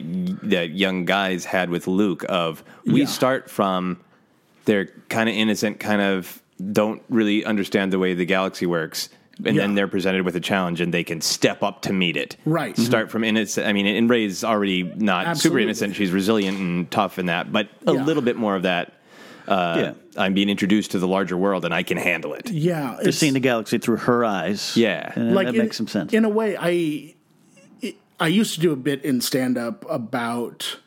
[0.49, 3.05] that young guys had with Luke of we Yeah.
[3.08, 3.97] start from
[4.65, 9.10] they're kind of innocent, kind of don't really understand the way the galaxy works.
[9.43, 12.38] And then they're presented with a challenge and they can step up to meet it.
[12.45, 12.74] Right.
[12.74, 12.84] Mm-hmm.
[12.86, 13.67] Start from innocent.
[13.67, 15.95] I mean, and Rey's already not super innocent.
[15.95, 18.04] She's resilient and tough in that, but a Yeah.
[18.06, 18.93] little bit more of that.
[19.48, 19.93] Uh, Yeah.
[20.24, 22.50] I'm being introduced to the larger world and I can handle it.
[22.50, 24.76] yeah, Just it's- seeing the galaxy through her eyes.
[24.78, 25.12] Yeah.
[25.15, 26.13] And that in, makes some sense.
[26.13, 27.13] In a way, I
[28.17, 30.78] I used to do a bit in stand up about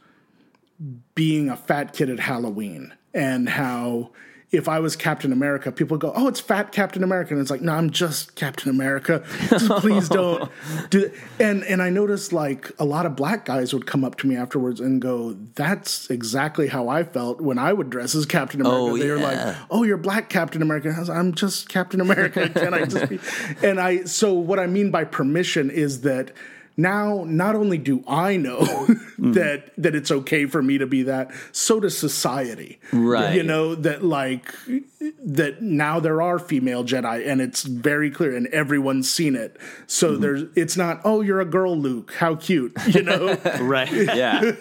[1.14, 4.10] being a fat kid at Halloween and how
[4.50, 7.60] if I was Captain America, people go, "Oh, it's fat Captain America," and it's like,
[7.60, 9.22] "No, I'm just Captain America.
[9.48, 10.50] Just please don't
[10.88, 11.14] do." That.
[11.38, 14.36] And and I noticed like a lot of black guys would come up to me
[14.36, 18.80] afterwards and go, "That's exactly how I felt when I would dress as Captain America."
[18.80, 22.48] Oh, they were like, "Oh, you're black Captain America." I was I'm just Captain America.
[22.48, 23.18] Can I just be?
[23.62, 26.32] And I so what I mean by permission is that
[26.78, 28.60] now not only do I know
[29.18, 32.78] that that it's okay for me to be that, so does society.
[32.92, 33.34] Right.
[33.34, 34.54] You know that like
[35.26, 39.56] that now there are female Jedi and it's very clear and everyone's seen it.
[39.86, 40.22] So mm-hmm.
[40.22, 43.90] there's it's not oh you're a girl Luke how cute you know right.
[43.92, 44.52] Yeah.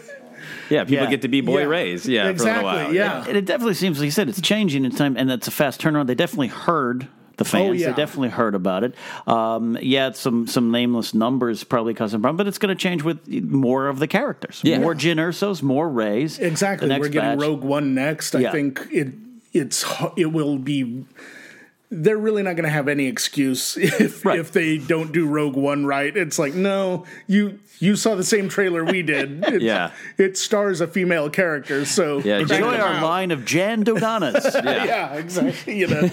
[0.69, 1.09] Yeah, people Yeah.
[1.09, 1.65] get to be boy Yeah.
[1.65, 2.07] raised.
[2.07, 2.93] Yeah, Exactly, for a little while.
[2.95, 3.25] yeah.
[3.27, 5.79] And it definitely seems, like you said, it's changing in time, and that's a fast
[5.79, 6.07] turnaround.
[6.07, 7.69] They definitely heard the fans.
[7.69, 7.89] Oh, yeah.
[7.91, 8.93] They definitely heard about it.
[9.25, 12.81] Um, yeah, it's some some nameless numbers probably causing a problem, but it's going to
[12.81, 14.61] change with more of the characters.
[14.63, 14.79] Yeah.
[14.79, 16.39] More Jyn Ersos, more Reys.
[16.39, 16.89] Exactly.
[16.89, 17.39] We're getting batch.
[17.39, 18.35] Rogue One next.
[18.35, 18.51] I Yeah.
[18.51, 19.13] think it
[19.53, 19.85] it's
[20.17, 21.05] it will be.
[21.89, 24.39] They're really not going to have any excuse if Right.
[24.39, 26.15] if they don't do Rogue One right.
[26.15, 29.43] It's like no, you you saw the same trailer we did.
[29.47, 29.91] It's- Yeah.
[30.17, 33.03] it stars a female character, so Yeah, Enjoy our out.
[33.03, 34.43] line of Jan Doganas.
[34.65, 35.13] Yeah.
[35.13, 35.79] exactly.
[35.79, 36.09] You know,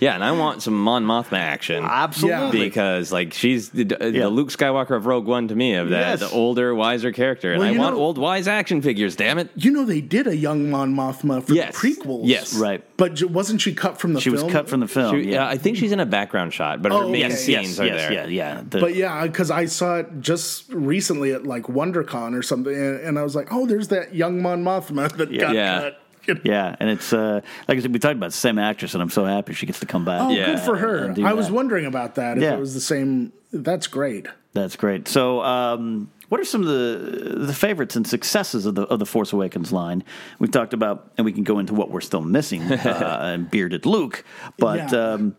[0.00, 1.84] Yeah, and I want some Mon Mothma action.
[1.84, 2.60] Absolutely.
[2.60, 4.26] Because like she's the, the Yeah.
[4.26, 6.20] Luke Skywalker of Rogue One to me of that Yes.
[6.20, 9.16] the older, wiser character, and Well, I you want know- old, wise action figures.
[9.16, 9.50] Damn it!
[9.56, 11.80] you know they did a young Mon Mothma for Yes.
[11.80, 12.22] the prequels.
[12.24, 12.56] Yes.
[12.56, 12.82] Right.
[12.96, 14.34] But wasn't she cut from the film?
[14.34, 14.46] She film?
[14.46, 15.14] was cut from the film.
[15.14, 15.34] She- yeah.
[15.42, 17.34] yeah, I think she's in a background shot, but her Oh, main okay.
[17.34, 18.12] scenes yes, are yes, there.
[18.12, 18.62] yeah, yeah.
[18.68, 23.00] The- But yeah, because I saw it just recently at like WonderCon or something, and,
[23.00, 25.80] and I was like, "Oh, there's that young Mon Mothma that got Yeah.
[25.80, 26.00] cut."
[26.44, 29.10] Yeah, and it's uh, like I said, we talked about the same actress, and I'm
[29.10, 30.22] so happy she gets to come back.
[30.22, 30.46] Oh, Yeah.
[30.46, 31.14] good for her.
[31.24, 31.52] I was that.
[31.52, 32.36] wondering about that.
[32.38, 32.54] If Yeah.
[32.54, 34.26] it was the same, that's great.
[34.52, 35.06] That's great.
[35.08, 39.06] So, um, what are some of the the favorites and successes of the of the
[39.06, 40.02] Force Awakens line?
[40.38, 43.86] We've talked about, and we can go into what we're still missing, uh, and bearded
[43.86, 44.24] Luke.
[44.58, 44.98] But Yeah.
[45.12, 45.36] um,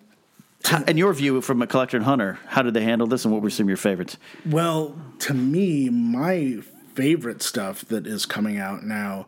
[0.65, 3.33] How- in your view, from a collector and hunter, how did they handle this, and
[3.33, 4.17] what were some of your favorites?
[4.45, 6.57] Well, to me, my
[6.95, 9.27] favorite stuff that is coming out now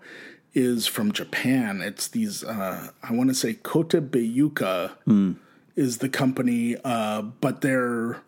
[0.54, 1.82] is from Japan.
[1.82, 5.36] It's these, uh, I want to say Kotobukiya
[5.76, 8.22] is the company, uh, but they're,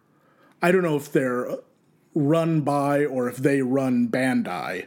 [0.61, 1.57] I don't know if they're
[2.13, 4.85] run by or if they run Bandai,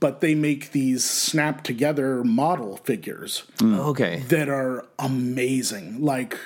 [0.00, 4.22] but they make these snap together model figures Okay.
[4.28, 6.02] that are amazing.
[6.02, 6.38] Like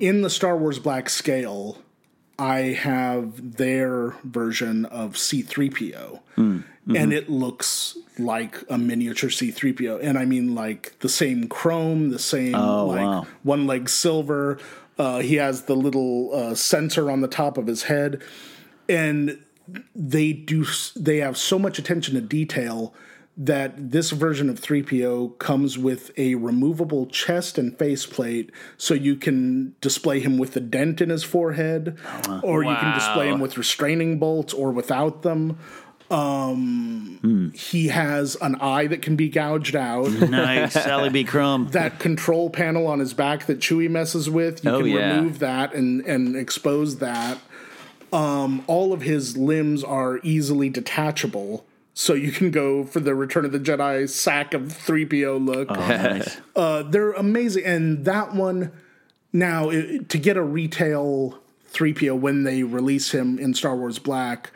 [0.00, 1.78] in the Star Wars Black scale,
[2.38, 6.20] I have their version of C3PO.
[6.88, 10.00] And it looks like a miniature C3PO.
[10.02, 13.26] And I mean, like the same chrome, the same, like wow.
[13.42, 14.58] one leg silver.
[14.98, 18.22] Uh, he has the little uh, sensor on the top of his head.
[18.88, 19.38] And
[19.94, 20.64] they do
[20.96, 22.94] they have so much attention to detail
[23.36, 29.74] that this version of 3PO comes with a removable chest and faceplate so you can
[29.80, 31.96] display him with a dent in his forehead
[32.42, 35.58] or you can display him with restraining bolts or without them
[36.10, 41.24] um he has an eye that can be gouged out Nice, Sally B.
[41.24, 41.68] Crumb.
[41.68, 45.16] that control panel on his back that Chewie messes with, you Oh, can yeah.
[45.16, 47.38] remove that and and expose that.
[48.12, 53.44] Um, all of his limbs are easily detachable, so you can go for the Return
[53.44, 55.70] of the Jedi sack of three PO look.
[55.70, 56.38] Nice.
[56.56, 58.72] Uh, they're amazing, and that one
[59.32, 63.98] now it, to get a retail three PO when they release him in Star Wars
[64.00, 64.50] Black.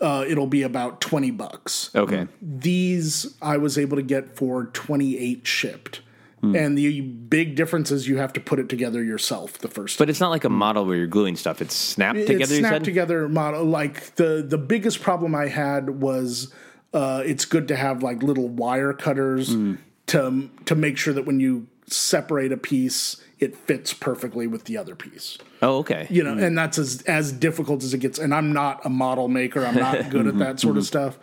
[0.00, 2.26] Uh, it'll be about 20 bucks Okay.
[2.42, 6.00] these I was able to get for 28 shipped.
[6.42, 10.08] And the big difference is you have to put it together yourself the first But
[10.08, 11.60] it's not like a model where you're gluing stuff.
[11.60, 12.42] It's snapped together.
[12.44, 12.84] it's you snap said?
[12.84, 16.54] together model like the the biggest problem I had was
[16.94, 19.78] uh, it's good to have like little wire cutters Mm.
[20.06, 24.76] to to make sure that when you separate a piece it fits perfectly with the
[24.78, 26.06] other piece Oh, okay.
[26.10, 29.28] you know and that's as as difficult as it gets and i'm not a model
[29.28, 31.18] maker i'm not good at that sort of stuff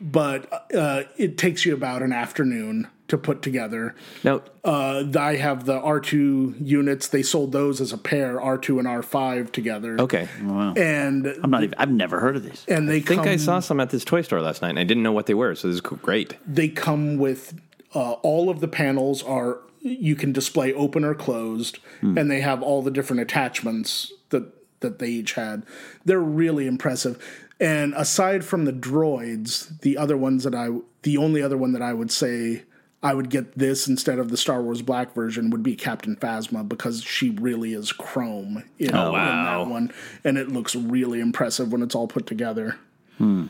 [0.00, 5.66] but uh, it takes you about an afternoon to put together Now, uh, i have
[5.66, 10.28] the r2 units they sold those as a pair r2 and r5 together okay.
[10.42, 10.72] wow.
[10.76, 11.74] and I'm not even.
[11.78, 12.64] I've never heard of these.
[12.68, 14.78] and they I think come, I saw some at this toy store last night, and
[14.78, 15.54] I didn't know what they were.
[15.54, 16.34] So this is great.
[16.46, 17.54] they come with
[17.94, 22.16] uh, all of the panels are you can display open or closed hmm.
[22.16, 24.44] and they have all the different attachments that
[24.80, 25.64] that they each had.
[26.04, 27.22] They're really impressive.
[27.60, 30.68] And aside from the droids the other ones that i
[31.02, 32.64] the only other one that i would say
[33.02, 36.68] i would get this instead of the star wars black version would be captain phasma
[36.68, 39.92] because she really is chrome in, oh, in that one.
[40.24, 42.78] And it looks really impressive when it's all put together
[43.18, 43.46] hmm.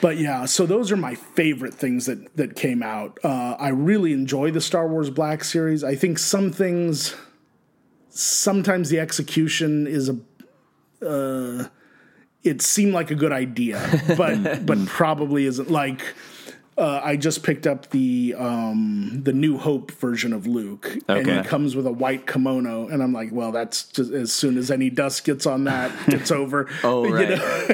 [0.00, 3.18] But yeah, so those are my favorite things that that came out.
[3.22, 5.84] Uh, I really enjoy the Star Wars Black series.
[5.84, 7.14] I think some things,
[8.08, 10.16] sometimes the execution is a,
[11.06, 11.68] uh,
[12.42, 15.70] it seemed like a good idea, but but probably isn't.
[15.70, 16.02] Like
[16.78, 21.36] uh, I just picked up the um, the New Hope version of Luke, and Okay.
[21.38, 24.70] he comes with a white kimono, and I'm like, well, that's just as soon as
[24.70, 26.68] any dust gets on that, it's over.
[26.82, 27.28] Oh, You right.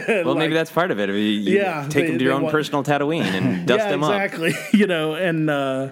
[0.08, 0.22] know?
[0.26, 1.08] well, maybe that's part of it.
[1.08, 3.90] Mean, you Yeah, take they- them to your own want- personal Tatooine and dust yeah,
[3.90, 4.10] them up.
[4.20, 4.52] exactly.
[4.72, 5.88] You know, and uh,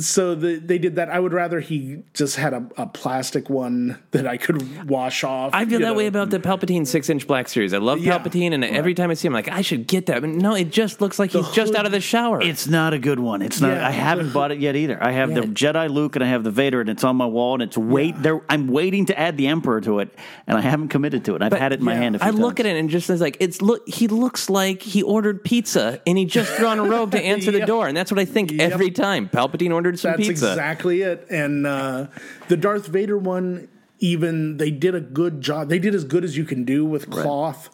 [0.00, 1.10] so the, they did that.
[1.10, 5.50] I would rather he just had a, a plastic one that I could wash off.
[5.52, 5.94] I feel that know.
[5.94, 7.74] way about the Palpatine six inch black series.
[7.74, 8.18] I love Yeah.
[8.18, 10.20] Palpatine, and every time I see him, I'm like, I should get that.
[10.22, 12.40] But no, it just looks like he's just out of the shower.
[12.40, 13.42] It's not a good one.
[13.42, 13.72] It's not.
[13.76, 13.86] Yeah.
[13.86, 15.02] I haven't bought it yet either.
[15.02, 17.54] I have the Jedi Luke and I have the Vader, and it's on my wall,
[17.54, 18.14] and it's wait.
[18.22, 20.14] There, I'm waiting to add the Emperor to it,
[20.46, 21.42] and I haven't committed to it.
[21.42, 22.16] I've had it in my yeah, hand.
[22.16, 22.66] A few I look times.
[22.68, 23.86] at it and just it's like it's look.
[23.88, 27.50] He looks like he ordered pizza and he just threw on a robe to answer
[27.50, 28.72] the door, and that's what I think Yep.
[28.72, 29.28] every time.
[29.28, 30.50] Palpatine ordered some That's pizza.
[30.50, 31.26] exactly it.
[31.28, 32.06] And uh,
[32.48, 33.68] the Darth Vader one,
[33.98, 35.68] even they did a good job.
[35.68, 37.68] They did as good as you can do with cloth.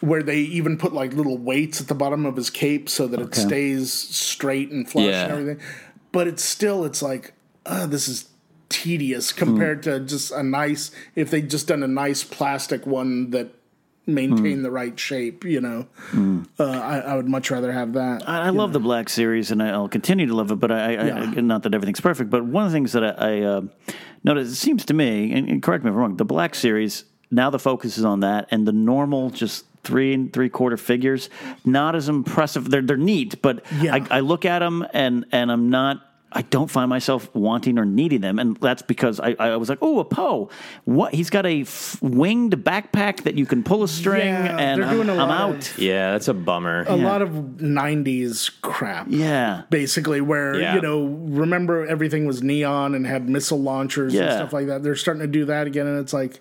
[0.00, 3.20] Where they even put like little weights at the bottom of his cape so that
[3.20, 5.24] it stays straight and flush Yeah.
[5.24, 5.60] and everything.
[6.10, 7.34] But it's still, it's like,
[7.66, 8.30] uh, this is
[8.70, 13.52] tedious compared to just a nice, if they just done a nice plastic one that
[14.14, 15.86] maintained the right shape, you know.
[16.58, 18.28] Uh, I, I would much rather have that.
[18.28, 20.56] I, I love the Black Series, and I'll continue to love it.
[20.56, 21.32] But I, I, Yeah.
[21.36, 22.30] I not that everything's perfect.
[22.30, 23.60] But one of the things that I, I uh,
[24.24, 27.04] noticed, it seems to me, and, and correct me if I'm wrong, the Black Series
[27.30, 31.30] now the focus is on that, and the normal just three and three quarter figures
[31.64, 32.68] not as impressive.
[32.70, 33.94] They're they're neat, but Yeah.
[33.94, 36.06] I, I look at them and and I'm not.
[36.32, 39.78] I don't find myself wanting or needing them, and that's because I, I was like,
[39.82, 40.48] oh, a Poe,
[40.84, 41.12] what?
[41.12, 44.88] He's got a f- winged backpack that you can pull a string, Yeah, and they're
[44.88, 45.56] I'm, doing a I'm lot out.
[45.72, 46.84] of- Yeah, that's a bummer.
[46.86, 49.06] a lot of 90s crap.
[49.10, 49.62] Yeah.
[49.70, 50.76] Basically, where, Yeah.
[50.76, 54.82] you know, remember everything was neon and had missile launchers and stuff like that.
[54.82, 55.86] They're starting to do that again.
[55.86, 56.40] And it's like,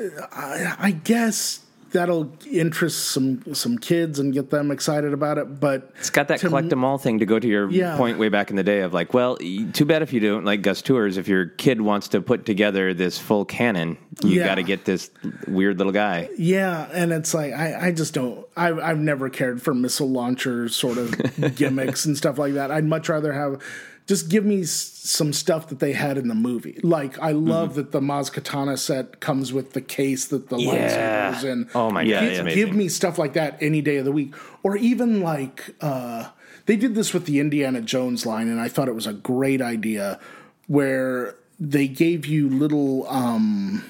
[0.00, 1.60] uh, I, I guess
[1.96, 5.58] that'll interest some some kids and get them excited about it.
[5.58, 7.96] But It's got that collect them all thing to go to your Yeah.
[7.96, 9.36] point way back in the day of like, well,
[9.72, 11.16] too bad if you don't like Goss Toowers.
[11.16, 14.46] If your kid wants to put together this full canon, you Yeah.
[14.46, 15.10] got to get this
[15.48, 16.28] weird little guy.
[16.38, 18.46] Yeah, and it's like I, I just don't.
[18.56, 21.14] I, I've never cared for missile launcher sort of
[21.56, 22.70] gimmicks and stuff like that.
[22.70, 23.60] I'd much rather have
[24.06, 26.78] just give me s- some stuff that they had in the movie.
[26.82, 27.76] Like I love Mm-hmm.
[27.76, 31.32] that the Maz Kanata set comes with the case that the Yeah.
[31.32, 31.68] lightsaber is in.
[31.74, 32.40] Oh my god, give, it's yeah.
[32.42, 32.66] amazing.
[32.66, 36.28] give me stuff like that any day of the week, or even like uh,
[36.66, 39.60] they did this with the Indiana Jones line, and I thought it was a great
[39.62, 40.18] idea
[40.66, 43.06] where they gave you little.
[43.08, 43.84] Um,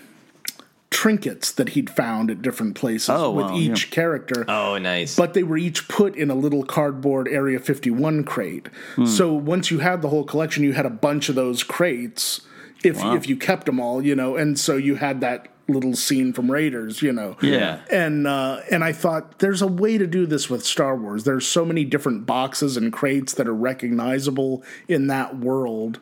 [1.06, 5.14] trinkets that he'd found at different places Oh, with wow, each character oh, nice.
[5.14, 8.66] but they were each put in a little cardboard Area 51 crate.
[8.96, 9.06] Hmm.
[9.06, 12.40] So once you had the whole collection, you had a bunch of those crates
[12.84, 16.32] if if you kept them all, you know, and so you had that little scene
[16.32, 17.36] from Raiders, you know.
[17.42, 17.80] Yeah.
[17.90, 21.24] And uh, and I thought there's a way to do this with Star Wars.
[21.24, 25.98] There's so many different boxes and crates that are recognizable in that world.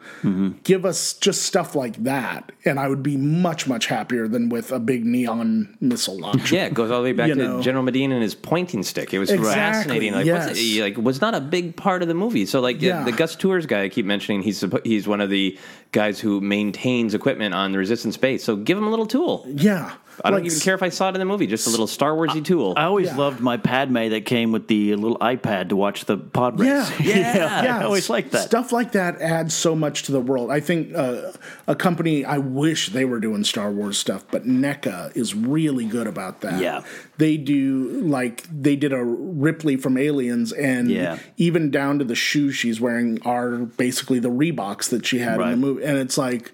[0.65, 4.73] Give us just stuff like that, and I would be much much happier than with
[4.73, 6.55] a big neon missile launcher.
[6.55, 7.63] yeah, it goes all the way back You to know.
[7.63, 9.13] General Medina and his pointing stick.
[9.15, 10.13] It was Exactly, fascinating.
[10.15, 10.49] Like, yes.
[10.49, 12.47] what's like was not a big part of the movie.
[12.47, 13.05] So, like Yeah.
[13.05, 15.59] the Goss Toowers guy, I keep mentioning he's he's one of the
[15.93, 18.43] guys who maintains equipment on the Resistance base.
[18.45, 19.47] So, give him a little tool.
[19.55, 19.93] Yeah.
[20.25, 21.49] I don't Like, even care if I saw it in the movie.
[21.49, 22.75] Just a little Star Warsy tool.
[22.77, 23.17] I always Yeah.
[23.17, 26.89] loved my Padme that came with the little iPad to watch the pod race.
[27.01, 28.43] Yeah, yeah, I always liked that.
[28.47, 30.53] Stuff like that adds so much to the world.
[30.53, 31.33] I think uh,
[31.67, 36.07] a company, I wish they were doing Star Wars stuff, but NECA is really good
[36.07, 36.61] about that.
[36.63, 36.83] Yeah.
[37.19, 41.19] They do, like, they did a Ripley from Aliens, and Yeah.
[41.39, 45.51] even down to the shoes she's wearing are basically the Reeboks that she had in
[45.51, 45.83] the movie.
[45.85, 46.53] And it's like,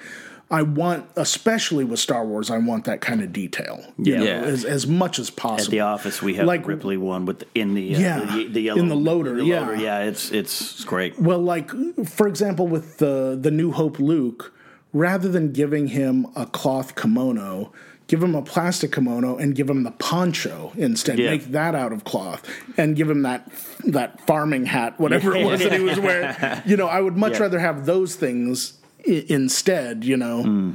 [0.53, 3.85] I want, especially with Star Wars, I want that kind of detail.
[3.99, 4.19] you Yeah.
[4.19, 4.41] know, Yeah.
[4.43, 5.65] As, as much as possible.
[5.67, 8.21] At the office, we have Like- the Ripley one with the, in the uh, Yeah,
[8.37, 9.61] the, the yellow in the loader, the yeah.
[9.61, 9.77] loader.
[9.77, 10.01] yeah.
[10.01, 11.21] It's it's great.
[11.21, 11.71] Well, like
[12.07, 14.53] for example, with the the New Hope Luke,
[14.93, 17.73] rather than giving him a cloth kimono,
[18.09, 21.21] give him a plastic kimono and give him the poncho instead.
[21.21, 21.31] Yeah.
[21.31, 22.43] Make that out of cloth
[22.77, 23.49] and give him that
[23.85, 26.35] that farming hat, whatever it was that he was wearing.
[26.67, 27.43] You know, I would much Yeah.
[27.43, 28.73] rather have those things
[29.07, 30.05] I- instead.
[30.05, 30.75] You know,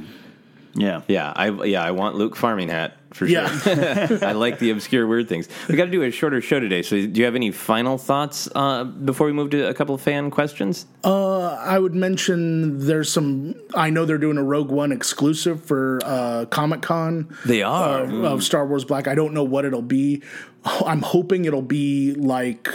[0.74, 3.48] Yeah, Yeah, I yeah I want Luke farming hat for Yeah.
[3.60, 4.18] sure.
[4.24, 5.48] I like the obscure weird things.
[5.68, 6.82] We got to do a shorter show today.
[6.82, 10.02] So, do you have any final thoughts uh, before we move to a couple of
[10.02, 10.84] fan questions?
[11.02, 13.54] I would mention there's some.
[13.74, 17.34] I know they're doing a Rogue One exclusive for uh, Comic Con.
[17.46, 18.04] They are.
[18.04, 19.08] of, of Star Wars Black.
[19.08, 20.22] I don't know what it'll be.
[20.64, 22.68] I'm hoping it'll be like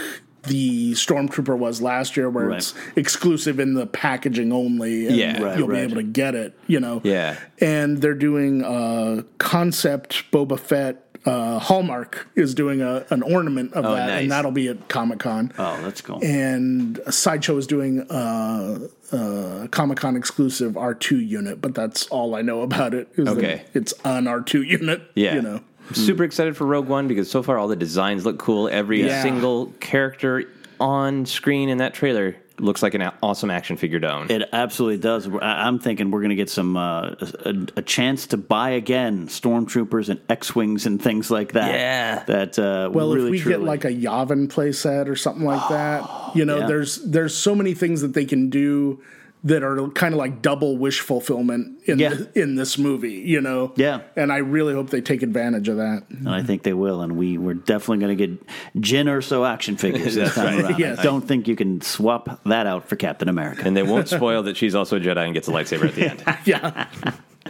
[0.44, 2.58] the Stormtrooper was last year, where Right.
[2.58, 5.06] it's exclusive in the packaging only.
[5.06, 5.40] And Yeah.
[5.42, 5.76] Right, you'll right.
[5.76, 6.54] be able to get it.
[6.66, 7.00] You know.
[7.04, 7.36] Yeah.
[7.60, 11.04] And they're doing a concept Boba Fett.
[11.24, 14.22] Uh, Hallmark is doing a, an ornament of Oh, that, nice.
[14.22, 16.18] and that'll be at Comic Con Oh, that's cool.
[16.20, 18.80] and Sideshow is doing a,
[19.12, 23.06] uh, Comic Con exclusive R2 unit, but that's all I know about it.
[23.16, 23.62] Okay.
[23.72, 25.02] it's an R2 unit.
[25.14, 25.36] Yeah.
[25.36, 25.60] you know.
[25.88, 28.68] I'm super excited for Rogue One because so far all the designs look cool.
[28.68, 29.22] Every Yeah.
[29.22, 30.44] single character
[30.80, 34.30] on screen in that trailer looks like an awesome action figure down.
[34.30, 35.26] It absolutely does.
[35.28, 37.10] I- I'm thinking we're going to get some uh,
[37.44, 41.72] a, a chance to buy again stormtroopers and X-wings and things like that.
[41.74, 42.22] Yeah.
[42.26, 45.68] that uh, Well, really if we truly, get like a Yavin playset or something like
[45.70, 46.66] that, you know, Yeah.
[46.66, 49.00] there's there's so many things that they can do
[49.44, 52.10] that are kind of like double wish fulfillment in Yeah.
[52.10, 53.72] the, in this movie, you know.
[53.76, 54.02] Yeah.
[54.16, 56.04] and I really hope they take advantage of that.
[56.10, 58.46] and I think they will, and we we're definitely going to get
[58.80, 60.78] Jyn Erso action figures this time around.
[60.78, 60.98] Yes.
[61.00, 63.62] I don't think you can swap that out for Captain America.
[63.64, 66.10] and they won't spoil that she's also a Jedi and gets a lightsaber at the
[66.10, 66.22] end.
[66.44, 66.86] Yeah,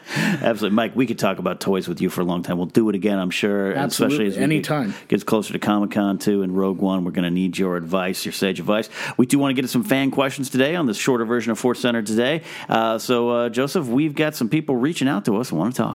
[0.17, 0.97] Absolutely, Mike.
[0.97, 2.57] We could talk about toys with you for a long time.
[2.57, 3.73] We'll do it again, I'm sure.
[3.73, 4.91] Absolutely, especially as we anytime.
[4.91, 7.05] Get, gets closer to Comic Con too, and Rogue One.
[7.05, 8.89] We're going to need your advice, your sage advice.
[9.17, 11.59] We do want to get to some fan questions today on this shorter version of
[11.59, 12.43] Force Center today.
[12.69, 15.83] Uh, so, uh, Joseph, we've got some people reaching out to us and want to
[15.83, 15.95] talk.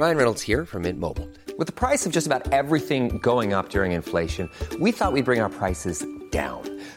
[0.00, 1.28] Ryan Reynolds here from Mint Mobile.
[1.58, 4.48] With the price of just about everything going up during inflation,
[4.80, 6.79] we thought we'd bring our prices down.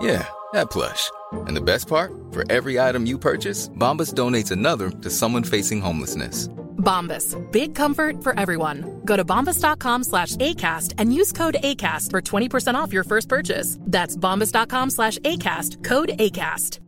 [0.00, 1.10] Yeah, that plush.
[1.32, 2.12] And the best part?
[2.30, 6.48] For every item you purchase, Bombas donates another to someone facing homelessness.
[6.78, 7.36] Bombas.
[7.52, 9.00] Big comfort for everyone.
[9.04, 13.78] Go to bombas.com slash ACAST and use code ACAST for 20% off your first purchase.
[13.82, 15.84] That's bombas.com slash ACAST.
[15.84, 16.78] Code ACAST.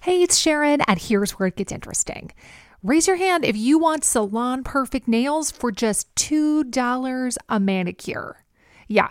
[0.00, 2.30] Hey, it's Sharon, and here's where it gets interesting.
[2.82, 8.44] Raise your hand if you want salon perfect nails for just $2 a manicure.
[8.86, 9.10] Yeah,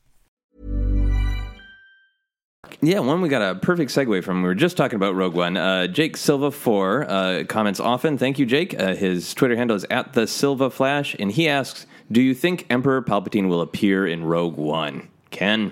[2.71, 2.77] PERFECTMANI20.
[2.81, 4.41] Yeah, one we got a perfect segue from.
[4.41, 5.57] We were just talking about Rogue One.
[5.57, 8.17] Uh, Jake Silva four uh, comments often.
[8.17, 8.79] Thank you, Jake.
[8.79, 12.65] Uh, his Twitter handle is at the Silva Flash, and he asks, "Do you think
[12.69, 15.71] Emperor Palpatine will appear in Rogue One?" Ken,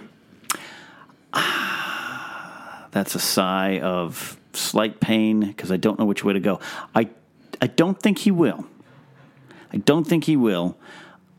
[2.91, 6.59] That's a sigh of slight pain because I don't know which way to go.
[6.95, 7.09] I
[7.61, 8.65] I don't think he will.
[9.71, 10.77] I don't think he will.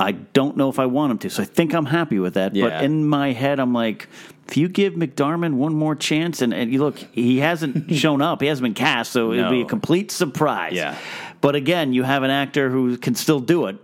[0.01, 2.55] I don't know if I want him to, so I think I'm happy with that.
[2.57, 2.69] Yeah.
[2.71, 4.09] But in my head, I'm like,
[4.49, 8.41] if you give McDiarmid one more chance, and, and you look, he hasn't shown up,
[8.41, 10.73] he hasn't been cast, so it'd be a complete surprise.
[10.73, 10.97] Yeah.
[11.43, 13.77] But again, you have an actor who can still do it.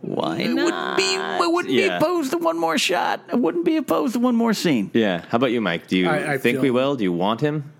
[0.00, 1.98] why I wouldn't be, I wouldn't Yeah.
[1.98, 3.20] be opposed to one more shot.
[3.30, 4.90] I wouldn't be opposed to one more scene.
[4.94, 5.24] Yeah.
[5.28, 5.88] How about you, Mike?
[5.88, 6.94] Do you I- I think feel- we will?
[6.96, 7.71] Do you want him?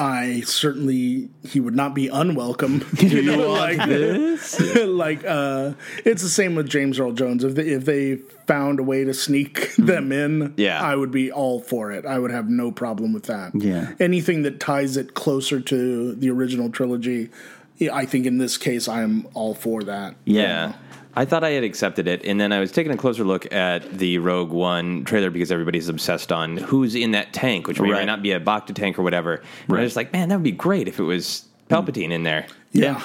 [0.00, 2.82] I certainly he would not be unwelcome.
[2.98, 3.78] you know, like
[4.86, 5.72] like uh,
[6.04, 7.44] it's the same with James Earl Jones.
[7.44, 10.80] If they, if they found a way to sneak them in, Yeah.
[10.80, 12.06] I would be all for it.
[12.06, 13.52] I would have no problem with that.
[13.54, 13.92] Yeah.
[14.00, 17.28] anything that ties it closer to the original trilogy,
[17.92, 20.14] I think in this case I am all for that.
[20.24, 20.74] Yeah.
[21.20, 23.98] I thought I had accepted it, and then I was taking a closer look at
[23.98, 27.94] the Rogue One trailer because everybody's obsessed on who's in that tank, which may or
[27.96, 29.34] may not be a Bacta tank or whatever.
[29.34, 29.82] And I Right.
[29.82, 32.46] was like, man, that would be great if it was Palpatine in there.
[32.72, 33.02] Yeah.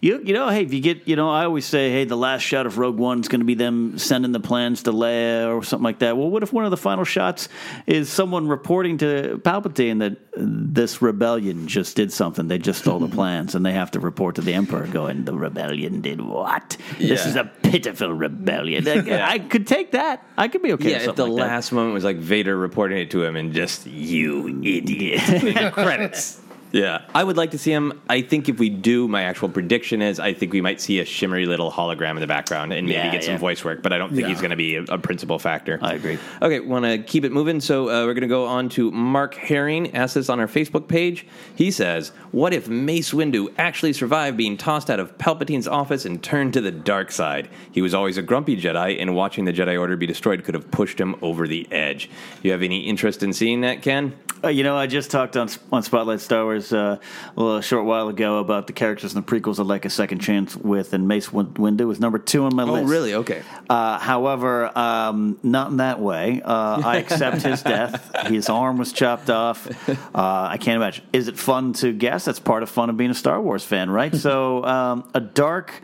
[0.00, 2.42] You you know, hey, if you get, you know, I always say, hey, the last
[2.42, 5.64] shot of Rogue One is going to be them sending the plans to Leia or
[5.64, 6.16] something like that.
[6.16, 7.48] Well, what if one of the final shots
[7.86, 12.46] is someone reporting to Palpatine that this rebellion just did something?
[12.46, 15.34] They just stole the plans, and they have to report to the Emperor, going, "The
[15.34, 16.76] rebellion did what?
[16.98, 20.24] This is a pitiful rebellion." Like, I could take that.
[20.36, 20.92] I could be okay.
[20.92, 21.48] Yeah, with if the like that.
[21.48, 25.72] last moment was like Vader reporting it to him and just you idiot.
[25.72, 26.40] credits.
[26.72, 28.00] Yeah, I would like to see him.
[28.08, 31.04] I think if we do, my actual prediction is I think we might see a
[31.04, 33.38] shimmery little hologram in the background and maybe Yeah, get some yeah.
[33.38, 33.82] voice work.
[33.82, 34.28] But I don't think Yeah.
[34.28, 35.78] he's going to be a, a principal factor.
[35.80, 36.18] I agree.
[36.42, 37.60] Okay, want to keep it moving.
[37.60, 39.94] So uh, we're going to go on to Mark Herring.
[39.94, 41.26] Asked this on our Facebook page.
[41.54, 46.22] He says, "What if Mace Windu actually survived being tossed out of Palpatine's office and
[46.22, 47.48] turned to the dark side?
[47.72, 50.70] He was always a grumpy Jedi, and watching the Jedi Order be destroyed could have
[50.70, 52.10] pushed him over the edge.
[52.42, 54.14] You have any interest in seeing that, Ken?
[54.44, 56.98] Uh, you know, I just talked on on Spotlight Star Wars uh,
[57.36, 60.56] a short while ago about the characters in the prequels I'd like a second chance
[60.56, 62.84] with, and Mace Windu was number two on my list.
[62.84, 63.14] Oh, really?
[63.14, 63.42] Okay.
[63.68, 66.40] Uh, however, um, not in that way.
[66.44, 68.26] Uh, I accept his death.
[68.26, 69.66] His arm was chopped off.
[69.88, 71.04] Uh, I can't imagine.
[71.12, 72.24] Is it fun to guess?
[72.24, 74.14] That's part of fun of being a Star Wars fan, right?
[74.28, 75.82] so, um, a dark,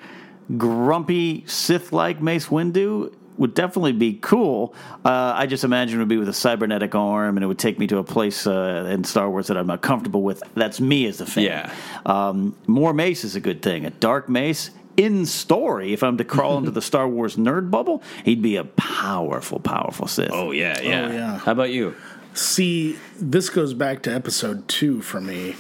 [0.57, 4.75] grumpy Sith-like Mace Windu would definitely be cool.
[5.05, 7.79] Uh, I just imagine it would be with a cybernetic arm, and it would take
[7.79, 10.43] me to a place uh, in Star Wars that I'm not comfortable with.
[10.55, 11.45] That's me as a fan.
[11.45, 11.75] Yeah.
[12.07, 13.85] Um, more Mace is a good thing.
[13.85, 15.93] A dark Mace in story.
[15.93, 20.07] If I'm to crawl into the Star Wars nerd bubble, he'd be a powerful, powerful
[20.07, 20.31] Sith.
[20.33, 21.13] Oh yeah, yeah.
[21.13, 21.39] yeah.
[21.39, 21.95] How about you?
[22.35, 25.53] See, this goes back to episode two for me,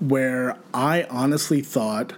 [0.00, 2.14] where I honestly thought,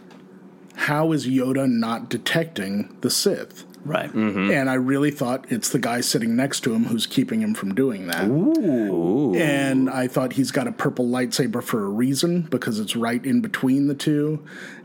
[0.76, 3.64] how is Yoda not detecting the Sith?
[3.88, 4.12] Right.
[4.12, 4.50] Mm-hmm.
[4.50, 7.74] And I really thought it's the guy sitting next to him who's keeping him from
[7.74, 8.28] doing that.
[8.28, 9.34] Ooh.
[9.34, 13.40] And I thought he's got a purple lightsaber for a reason because it's right in
[13.40, 14.44] between the two.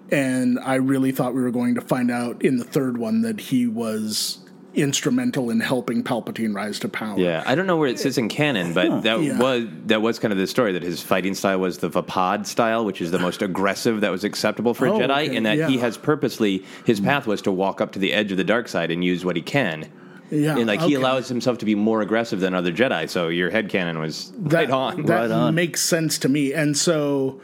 [0.10, 3.40] And I really thought we were going to find out in the third one that
[3.40, 4.40] he was
[4.74, 7.18] instrumental in helping Palpatine rise to power.
[7.20, 9.38] Yeah, I don't know where it sits in canon, but that Yeah.
[9.38, 12.84] was that was kind of the story that his fighting style was the Vaapad style,
[12.86, 15.70] which is the most aggressive that was acceptable for a Oh, Jedi, okay, and that
[15.70, 18.68] he has purposely his path was to walk up to the edge of the dark
[18.68, 19.86] side and use what he can.
[20.32, 23.08] Yeah, and like he allows himself to be more aggressive than other Jedi.
[23.10, 25.06] So your head canon was that, right on.
[25.06, 26.54] That makes sense to me.
[26.54, 27.40] And so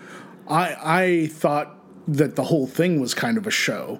[0.50, 1.76] I I thought
[2.08, 4.00] that the whole thing was kind of a show.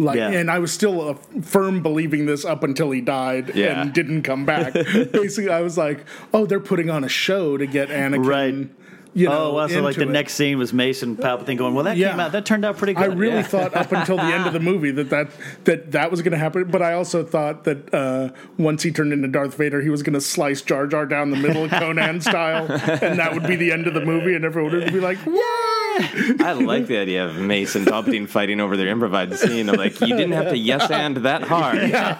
[0.00, 0.30] Like, Yeah.
[0.30, 3.82] and I was still a firm believing this up until he died Yeah.
[3.82, 4.72] and didn't come back.
[5.12, 8.68] Basically, I was like, "Oh, they're putting on a show to get Anakin." Right.
[9.12, 10.08] You know, oh, well, so like the it.
[10.10, 12.12] next scene was Mason Palpatine going, "Well, that Yeah.
[12.12, 12.30] came out.
[12.32, 13.42] That turned out pretty good." I really Yeah.
[13.42, 15.28] thought up until the end of the movie that that
[15.64, 19.12] that, that was going to happen, but I also thought that uh, once he turned
[19.12, 22.66] into Darth Vader, he was going to slice Jar Jar down the middle, Conan style,
[22.70, 25.69] and that would be the end of the movie, and everyone would be like, "What?"
[26.40, 29.68] I like the idea of Mace and Palpatine fighting over their improvised scene.
[29.68, 31.78] Of like, you didn't have to yes and that hard.
[31.78, 32.18] Yeah.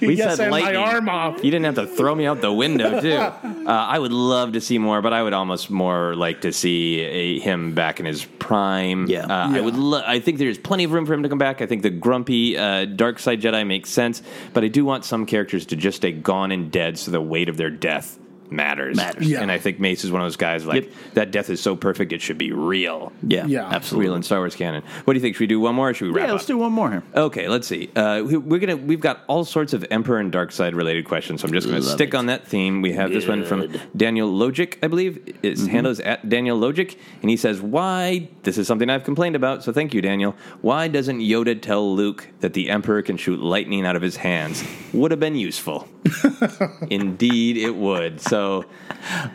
[0.00, 1.44] We yes, said and my arm off.
[1.44, 3.16] You didn't have to throw me out the window too.
[3.66, 7.00] Uh, I would love to see more, but I would almost more like to see
[7.00, 9.06] a, him back in his prime.
[9.08, 9.24] Yeah.
[9.24, 9.74] uh, I would.
[9.74, 11.60] Lo- I think there's plenty of room for him to come back.
[11.60, 14.22] I think the grumpy uh, dark side Jedi makes sense,
[14.52, 17.48] but I do want some characters to just stay gone and dead, so the weight
[17.48, 18.20] of their death
[18.50, 18.96] matters.
[18.96, 19.28] Matters.
[19.28, 19.40] Yeah.
[19.42, 20.92] And I think Mace is one of those guys like Yep.
[21.14, 21.30] that.
[21.30, 23.12] Death is so perfect; it should be real.
[23.26, 23.66] Yeah, Yeah.
[23.68, 24.06] absolutely.
[24.08, 24.82] Real in Star Wars canon.
[25.04, 25.36] What do you think?
[25.36, 26.48] Should we do one more, or should we wrap Yeah, let's up?
[26.48, 27.02] do one more here.
[27.14, 27.88] Okay, let's see.
[27.96, 31.40] Uh, we- we're gonna we've got all sorts of Emperor and Dark Side related questions,
[31.40, 32.14] so I'm just gonna Love stick it.
[32.14, 32.82] on that theme.
[32.82, 35.18] We have this one from Daniel Logic, I believe.
[35.42, 35.70] His Mm-hmm.
[35.70, 38.28] handle is at Daniel Logic, and he says, "Why?
[38.42, 40.34] This is something I've complained about, so thank you, Daniel.
[40.60, 44.62] Why doesn't Yoda tell Luke that the Emperor can shoot lightning out of his hands?
[44.92, 45.88] Would have been useful.
[46.90, 48.20] Indeed, it would.
[48.20, 48.35] So,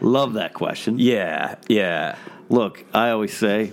[0.01, 0.99] Love that question.
[0.99, 2.15] yeah, yeah."
[2.49, 3.71] Look, I always say,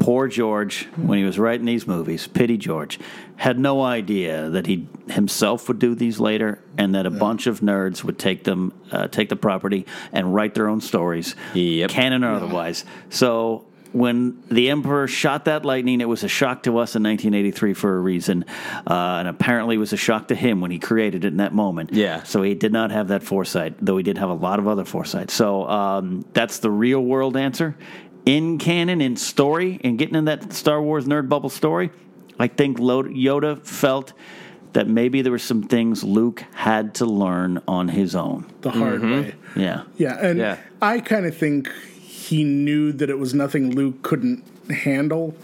[0.00, 3.00] poor George, when he was writing these movies, pity George,
[3.36, 7.60] had no idea that he himself would do these later, and that a bunch of
[7.60, 11.90] nerds would take them, uh, take the property, and write their own stories, Yep.
[11.90, 12.84] canon or otherwise.
[13.08, 13.64] So.
[13.92, 17.96] When the Emperor shot that lightning, it was a shock to us in 1983 for
[17.96, 18.44] a reason,
[18.86, 21.52] uh, and apparently it was a shock to him when he created it in that
[21.52, 21.92] moment.
[21.92, 22.22] Yeah.
[22.22, 24.84] So he did not have that foresight, though he did have a lot of other
[24.84, 25.30] foresight.
[25.30, 27.76] So um, that's the real world answer.
[28.24, 31.90] In canon, in story, and getting in that Star Wars nerd bubble story,
[32.38, 34.12] I think Yoda felt
[34.72, 38.46] that maybe there were some things Luke had to learn on his own.
[38.62, 39.34] the hard way.
[39.54, 39.82] Yeah.
[39.98, 40.56] Yeah, and Yeah.
[40.80, 41.68] I kind of think
[42.22, 45.34] he knew that it was nothing Luke couldn't handle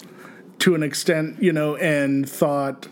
[0.60, 2.88] to an extent, you know, and thought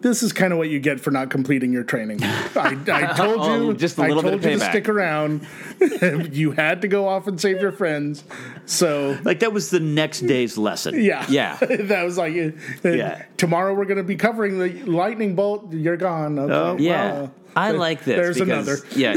[0.00, 2.18] this is kind of what you get for not completing your training.
[2.22, 4.88] I, I told Oh, you, just a I little bit told of you to stick
[4.88, 5.46] around.
[6.32, 8.22] you had to go off and save your friends.
[8.66, 11.02] So Like that was the next day's lesson.
[11.02, 11.56] yeah, Yeah.
[11.60, 13.24] that was like, uh, Yeah.
[13.36, 15.72] tomorrow we're going to be covering the lightning bolt.
[15.72, 16.38] You're gone.
[16.38, 18.16] Okay, Oh, Yeah, I like this.
[18.16, 18.78] There's because, another.
[18.94, 19.14] Yeah,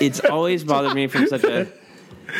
[0.00, 1.66] it's always bothered me from such a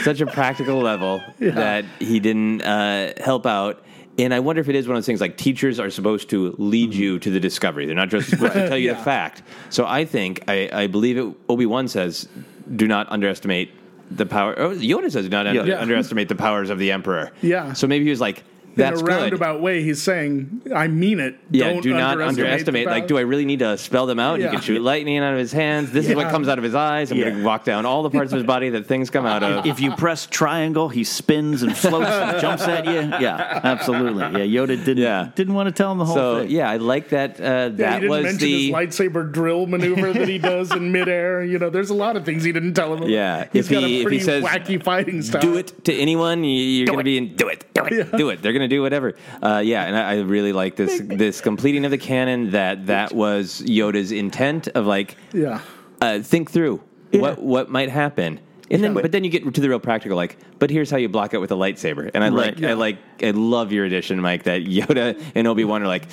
[0.03, 3.85] such a practical level that he didn't uh, help out.
[4.19, 6.55] And I wonder if it is one of those things like teachers are supposed to
[6.59, 7.87] lead you to the discovery.
[7.87, 9.43] They're not just supposed to tell you the fact.
[9.71, 11.35] So I think I, I believe it.
[11.49, 12.29] Obi Wan says,
[12.75, 13.71] "Do not underestimate."
[14.11, 14.55] the power.
[14.59, 15.81] Oh, Yoda says, "Do not under- Yeah.
[15.81, 17.73] underestimate the powers of the Emperor." Yeah.
[17.73, 18.45] So maybe he was like,
[18.77, 22.13] "That's in a good." roundabout way, he's saying, "I mean it." Yeah, Don't do not
[22.21, 22.47] underestimate.
[22.47, 22.87] underestimate.
[22.87, 24.41] Like, do I really need to spell them out?
[24.41, 24.47] Yeah.
[24.47, 25.91] He can shoot lightning out of his hands.
[25.93, 27.11] This is what comes out of his eyes.
[27.11, 29.43] I'm going to walk down all the parts of his body that things come out
[29.43, 29.67] of.
[29.67, 32.93] If you press triangle, he spins and floats and jumps at you.
[33.23, 34.23] Yeah, absolutely.
[34.23, 35.29] Yeah, Yoda didn't Yeah.
[35.35, 36.51] didn't want to tell him the whole so thing.
[36.51, 37.41] yeah, I like that.
[37.41, 40.93] Uh, Yeah, he that didn't was the his lightsaber drill maneuver that he does in
[40.93, 41.45] midair.
[41.45, 43.09] You know, there's a lot of things he didn't tell him.
[43.09, 45.41] Yeah, he's if got he- a if pretty he says, wacky fighting style.
[45.43, 47.35] do it to anyone, you- you're going to be in.
[47.37, 48.43] Do it, do it, do it.
[48.43, 49.15] They're going to do whatever.
[49.43, 53.13] Uh, yeah, and I, I really like this this completing of the canon that that
[53.15, 55.61] was Yoda's intent of like Yeah.
[56.01, 56.81] uh, think through
[57.13, 58.41] what what might happen.
[58.71, 59.03] And then, Yeah.
[59.03, 61.39] but then you get to the real practical, like, but here's how you block it
[61.39, 62.11] with a lightsaber.
[62.15, 62.59] And I Right.
[62.59, 64.45] like, I like, I love your addition, Mike.
[64.45, 66.05] That Yoda and Obi Wan are like,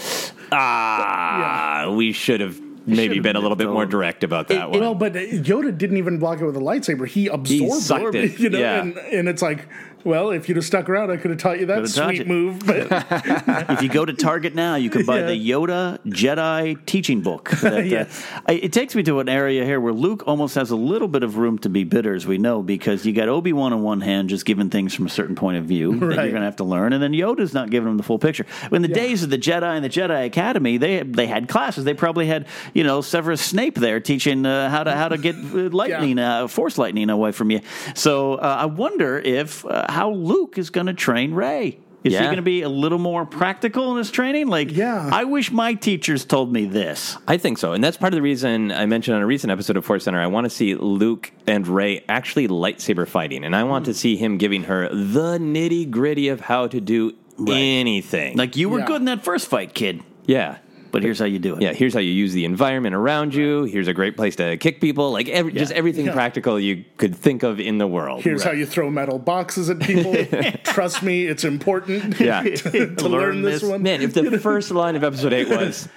[0.51, 4.79] ah, we should have maybe Should've been a little bit more direct about that one.
[4.79, 7.07] Well, but Yoda didn't even block it with a lightsaber.
[7.07, 8.81] He absorbed sucked orb, it, You know, yeah.
[8.81, 9.67] and, and it's like,
[10.03, 12.65] well, if you'd have stuck around, I could have taught you that sweet move.
[12.65, 12.87] But
[13.69, 15.25] if you go to Target now, you can buy Yeah.
[15.27, 17.49] the Yoda Jedi teaching book.
[17.61, 18.05] That, uh.
[18.47, 21.23] I- it takes me to an area here where Luke almost has a little bit
[21.23, 24.01] of room to be bitter, as we know, because you got Obi Wan on one
[24.01, 26.55] hand, just giving things from a certain point of view that you're going to have
[26.57, 28.45] to learn, and then Yoda's not giving him the full picture.
[28.71, 31.83] In the days of the Jedi and the Jedi Academy, they they had classes.
[31.83, 35.35] They probably had you know Severus Snape there teaching uh, how to how to get
[35.35, 37.61] uh, lightning, uh, force lightning away from you.
[37.95, 41.79] So uh, I wonder if uh, how Luke is going to train Rey.
[42.01, 44.47] Is he going to be a little more practical in his training?
[44.47, 45.09] Like, Yeah.
[45.11, 47.17] I wish my teachers told me this.
[47.27, 49.75] I think so, and that's part of the reason I mentioned on a recent episode
[49.75, 50.21] of Force Center.
[50.21, 54.15] I want to see Luke and Rey actually lightsaber fighting, and I want to see
[54.15, 57.15] him giving her the nitty gritty of how to do
[57.45, 58.37] anything.
[58.37, 58.85] Like, you were Yeah.
[58.85, 60.57] good in that first fight, kid, yeah,
[60.91, 61.61] but here's how you do it.
[61.61, 61.73] yeah.
[61.73, 63.63] Here's how you use the environment around you.
[63.63, 65.11] Here's a great place to kick people.
[65.11, 66.13] Like every, just everything Yeah.
[66.13, 68.23] practical you could think of in the world.
[68.23, 70.15] here's how you throw metal boxes at people.
[70.63, 72.41] Trust me, it's important Yeah.
[72.43, 73.69] to, to Learn learn this, this.
[73.69, 73.83] one.
[73.83, 75.87] Man, if the first line of episode eight was,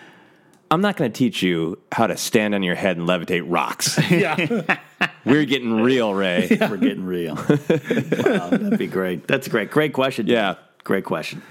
[0.71, 3.99] "I'm not going to teach you how to stand on your head and levitate rocks,"
[4.11, 4.79] yeah.
[5.25, 6.49] we're getting real, Rey.
[6.61, 7.35] We're getting real.
[7.37, 9.27] wow, that'd be great.
[9.27, 9.71] That's great.
[9.71, 10.27] Great question.
[10.27, 10.57] Yeah.
[10.85, 11.43] Great question.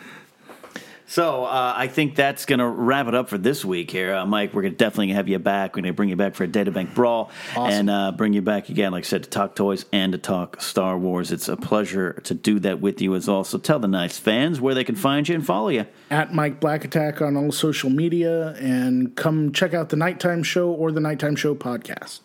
[1.11, 4.25] So uh, I think that's going to wrap it up for this week here, uh,
[4.25, 4.53] Mike.
[4.53, 5.75] We're gonna definitely have you back.
[5.75, 8.69] We're going to bring you back for a Databank Brawl and uh, bring you back
[8.69, 11.33] again, like I said, to talk toys and to talk Star Wars.
[11.33, 13.43] It's a pleasure to do that with you as well.
[13.43, 15.85] So tell the nice fans where they can find you and follow you.
[16.09, 20.71] At Mike Black Attack on all social media, and come check out the Nighttime Show
[20.71, 22.21] or the Nighttime Show podcast.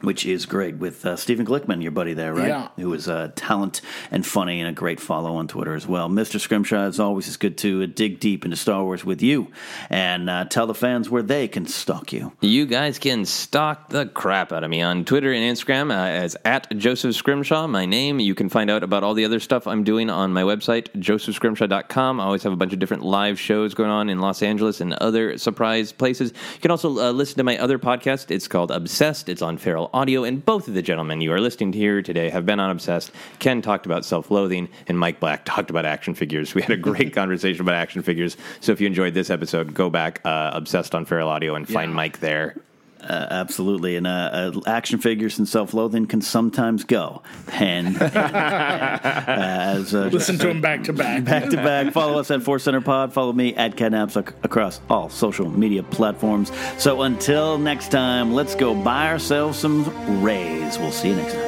[0.00, 2.48] Which is great with uh, Stephen Glickman, your buddy there, right?
[2.48, 2.68] Yeah.
[2.76, 3.80] Who is uh, talent
[4.10, 6.08] and funny and a great follow on Twitter as well.
[6.08, 6.38] Mr.
[6.40, 9.48] Scrimshaw, as always, is good to uh, dig deep into Star Wars with you
[9.90, 12.32] and uh, tell the fans where they can stalk you.
[12.40, 16.36] You guys can stalk the crap out of me on Twitter and Instagram uh, as
[16.44, 18.20] at Joseph Scrimshaw, my name.
[18.20, 22.20] You can find out about all the other stuff I'm doing on my website, josephscrimshaw.com.
[22.20, 24.92] I always have a bunch of different live shows going on in Los Angeles and
[24.94, 26.32] other surprise places.
[26.54, 28.30] You can also uh, listen to my other podcast.
[28.30, 29.28] It's called Obsessed.
[29.28, 32.30] It's on Feral Audio, and both of the gentlemen you are listening to here today
[32.30, 33.10] have been on Obsessed.
[33.38, 36.54] Ken talked about self loathing, and Mike Black talked about action figures.
[36.54, 38.36] We had a great conversation about action figures.
[38.60, 41.94] So if you enjoyed this episode, go back, uh, Obsessed on Feral Audio, and find
[41.94, 42.56] Mike there.
[43.00, 43.96] Uh, absolutely.
[43.96, 47.96] And uh, uh, action figures and self loathing can sometimes go hand.
[48.08, 49.34] Uh,
[49.78, 51.24] as, uh, Listen to him back to back.
[51.24, 51.92] back to back.
[51.92, 53.12] Follow us at Force Center Pod.
[53.12, 56.50] Follow me at KenNapzok ac- across all social media platforms.
[56.78, 59.84] So until next time, let's go buy ourselves some
[60.22, 60.78] Reys.
[60.78, 61.47] We'll see you next time.